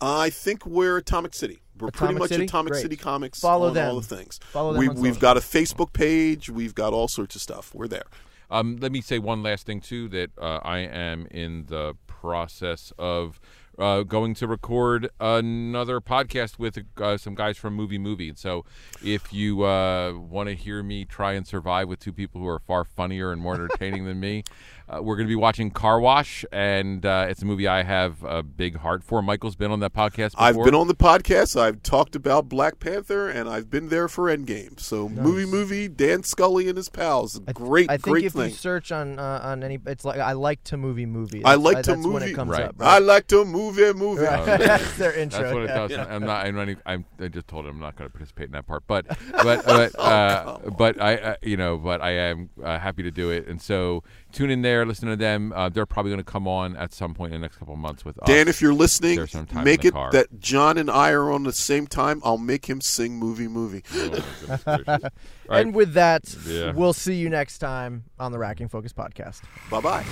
I 0.00 0.30
think 0.30 0.66
we're 0.66 0.98
Atomic 0.98 1.34
City. 1.34 1.62
We're 1.78 1.90
pretty 1.90 2.14
much 2.14 2.28
City? 2.28 2.44
Atomic 2.44 2.72
Great. 2.72 2.82
City 2.82 2.96
Comics 2.96 3.40
Follow 3.40 3.68
on 3.68 3.74
them. 3.74 3.90
all 3.90 4.00
the 4.00 4.16
things. 4.16 4.38
Follow 4.52 4.72
them 4.72 4.80
we, 4.80 4.88
on 4.88 4.94
we've 4.96 5.14
social. 5.14 5.20
got 5.20 5.36
a 5.36 5.40
Facebook 5.40 5.92
page. 5.92 6.48
We've 6.48 6.74
got 6.74 6.92
all 6.92 7.08
sorts 7.08 7.34
of 7.34 7.42
stuff. 7.42 7.74
We're 7.74 7.88
there. 7.88 8.04
Um, 8.50 8.76
let 8.80 8.92
me 8.92 9.00
say 9.00 9.18
one 9.18 9.42
last 9.42 9.66
thing 9.66 9.80
too 9.80 10.08
that 10.10 10.30
uh, 10.38 10.60
I 10.62 10.78
am 10.78 11.26
in 11.30 11.64
the 11.66 11.96
process 12.06 12.92
of 12.98 13.40
uh, 13.78 14.02
going 14.02 14.34
to 14.34 14.46
record 14.46 15.10
another 15.20 16.00
podcast 16.00 16.58
with 16.58 16.78
uh, 16.98 17.16
some 17.16 17.34
guys 17.34 17.56
from 17.56 17.74
Movie 17.74 17.98
Movie. 17.98 18.32
So 18.36 18.64
if 19.02 19.32
you 19.32 19.64
uh, 19.64 20.12
want 20.12 20.48
to 20.48 20.54
hear 20.54 20.82
me 20.82 21.04
try 21.04 21.32
and 21.32 21.46
survive 21.46 21.88
with 21.88 22.00
two 22.00 22.12
people 22.12 22.40
who 22.40 22.48
are 22.48 22.58
far 22.58 22.84
funnier 22.84 23.32
and 23.32 23.40
more 23.40 23.54
entertaining 23.56 24.04
than 24.04 24.20
me, 24.20 24.44
uh, 24.88 25.00
we're 25.02 25.16
going 25.16 25.26
to 25.26 25.30
be 25.30 25.36
watching 25.36 25.70
Car 25.70 25.98
Wash, 25.98 26.44
and 26.52 27.04
uh, 27.04 27.26
it's 27.28 27.42
a 27.42 27.46
movie 27.46 27.66
I 27.66 27.82
have 27.82 28.22
a 28.22 28.42
big 28.42 28.76
heart 28.76 29.02
for. 29.02 29.22
Michael's 29.22 29.56
been 29.56 29.70
on 29.70 29.80
that 29.80 29.92
podcast. 29.92 30.32
Before. 30.32 30.46
I've 30.46 30.56
been 30.64 30.74
on 30.74 30.88
the 30.88 30.94
podcast. 30.94 31.60
I've 31.60 31.82
talked 31.82 32.14
about 32.14 32.48
Black 32.48 32.78
Panther, 32.78 33.28
and 33.28 33.48
I've 33.48 33.70
been 33.70 33.88
there 33.88 34.08
for 34.08 34.24
Endgame. 34.24 34.78
So 34.78 35.08
movie, 35.08 35.46
movie. 35.46 35.88
Dan 35.88 36.22
Scully 36.22 36.68
and 36.68 36.76
his 36.76 36.88
pals. 36.88 37.40
I 37.48 37.52
th- 37.52 37.54
Great, 37.56 37.90
I 37.90 37.96
think 37.96 38.02
great 38.14 38.24
if 38.26 38.32
thing. 38.34 38.50
you 38.50 38.54
search 38.54 38.92
on 38.92 39.18
uh, 39.18 39.40
on 39.42 39.62
any, 39.62 39.78
it's 39.86 40.04
like 40.04 40.20
I 40.20 40.32
like 40.32 40.62
to 40.64 40.76
movie 40.76 41.06
movie. 41.06 41.44
I 41.44 41.56
That's- 41.56 41.64
like 41.64 41.84
to 41.84 41.92
that's 41.92 42.04
when 42.04 42.12
movie. 42.14 42.30
it 42.32 42.34
comes 42.34 42.50
Right. 42.50 42.64
up. 42.64 42.76
I 42.80 42.98
like 42.98 43.26
to 43.28 43.44
movie 43.44 43.64
movie. 43.64 43.92
move 43.98 44.18
it. 44.20 44.24
Right. 44.26 44.44
that's 44.58 44.96
their 44.98 45.12
intro. 45.14 45.40
That's 45.42 45.54
what 45.54 45.62
it 45.64 45.68
yeah. 45.70 45.86
does. 46.04 46.08
I'm 46.10 46.24
not. 46.24 46.46
I'm 46.46 46.54
not. 46.54 46.68
Even, 46.68 46.82
I'm. 46.86 47.04
I 47.18 47.28
just 47.28 47.48
told 47.48 47.64
him 47.66 47.76
I'm 47.76 47.80
not 47.80 47.96
going 47.96 48.08
to 48.08 48.12
participate 48.12 48.46
in 48.46 48.52
that 48.52 48.66
part. 48.66 48.84
But, 48.86 49.06
but, 49.42 49.64
but, 49.64 49.98
uh, 49.98 50.58
but 50.76 51.00
I, 51.00 51.14
uh, 51.16 51.36
you 51.42 51.56
know, 51.56 51.78
but 51.78 52.00
I 52.02 52.10
am 52.10 52.50
uh, 52.62 52.78
happy 52.78 53.02
to 53.02 53.10
do 53.10 53.30
it. 53.30 53.46
And 53.46 53.60
so 53.60 54.02
tune 54.32 54.50
in 54.50 54.62
there, 54.62 54.73
listen 54.84 55.08
to 55.08 55.16
them. 55.16 55.52
Uh, 55.54 55.68
they're 55.68 55.86
probably 55.86 56.10
going 56.10 56.24
to 56.24 56.30
come 56.30 56.48
on 56.48 56.76
at 56.76 56.92
some 56.92 57.14
point 57.14 57.32
in 57.34 57.40
the 57.40 57.44
next 57.44 57.56
couple 57.58 57.74
of 57.74 57.80
months 57.80 58.04
with 58.04 58.18
us. 58.18 58.26
Dan, 58.26 58.48
if 58.48 58.60
you're 58.60 58.74
listening, 58.74 59.16
There's 59.16 59.30
some 59.32 59.46
time 59.46 59.58
in 59.58 59.64
make 59.64 59.84
it 59.84 59.92
car. 59.92 60.10
that 60.12 60.40
John 60.40 60.76
and 60.78 60.90
I 60.90 61.12
are 61.12 61.30
on 61.30 61.44
the 61.44 61.52
same 61.52 61.86
time. 61.86 62.20
I'll 62.24 62.38
make 62.38 62.66
him 62.66 62.80
sing 62.80 63.16
movie, 63.18 63.46
movie. 63.48 63.82
Oh, 63.94 64.08
goodness 64.08 64.24
gracious. 64.46 64.66
All 64.66 64.78
right. 64.86 65.02
And 65.48 65.74
with 65.74 65.92
that, 65.94 66.34
Yeah. 66.46 66.72
we'll 66.72 66.92
see 66.92 67.14
you 67.14 67.30
next 67.30 67.58
time 67.58 68.04
on 68.18 68.32
the 68.32 68.38
Racking 68.38 68.68
Focus 68.68 68.92
podcast. 68.92 69.42
Bye 69.70 69.80
bye. 69.80 70.02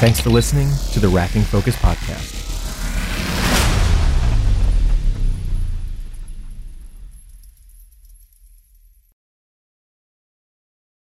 Thanks 0.00 0.20
for 0.20 0.30
listening 0.30 0.68
to 0.92 1.00
the 1.00 1.08
Racking 1.08 1.42
Focus 1.42 1.76
podcast. 1.76 2.47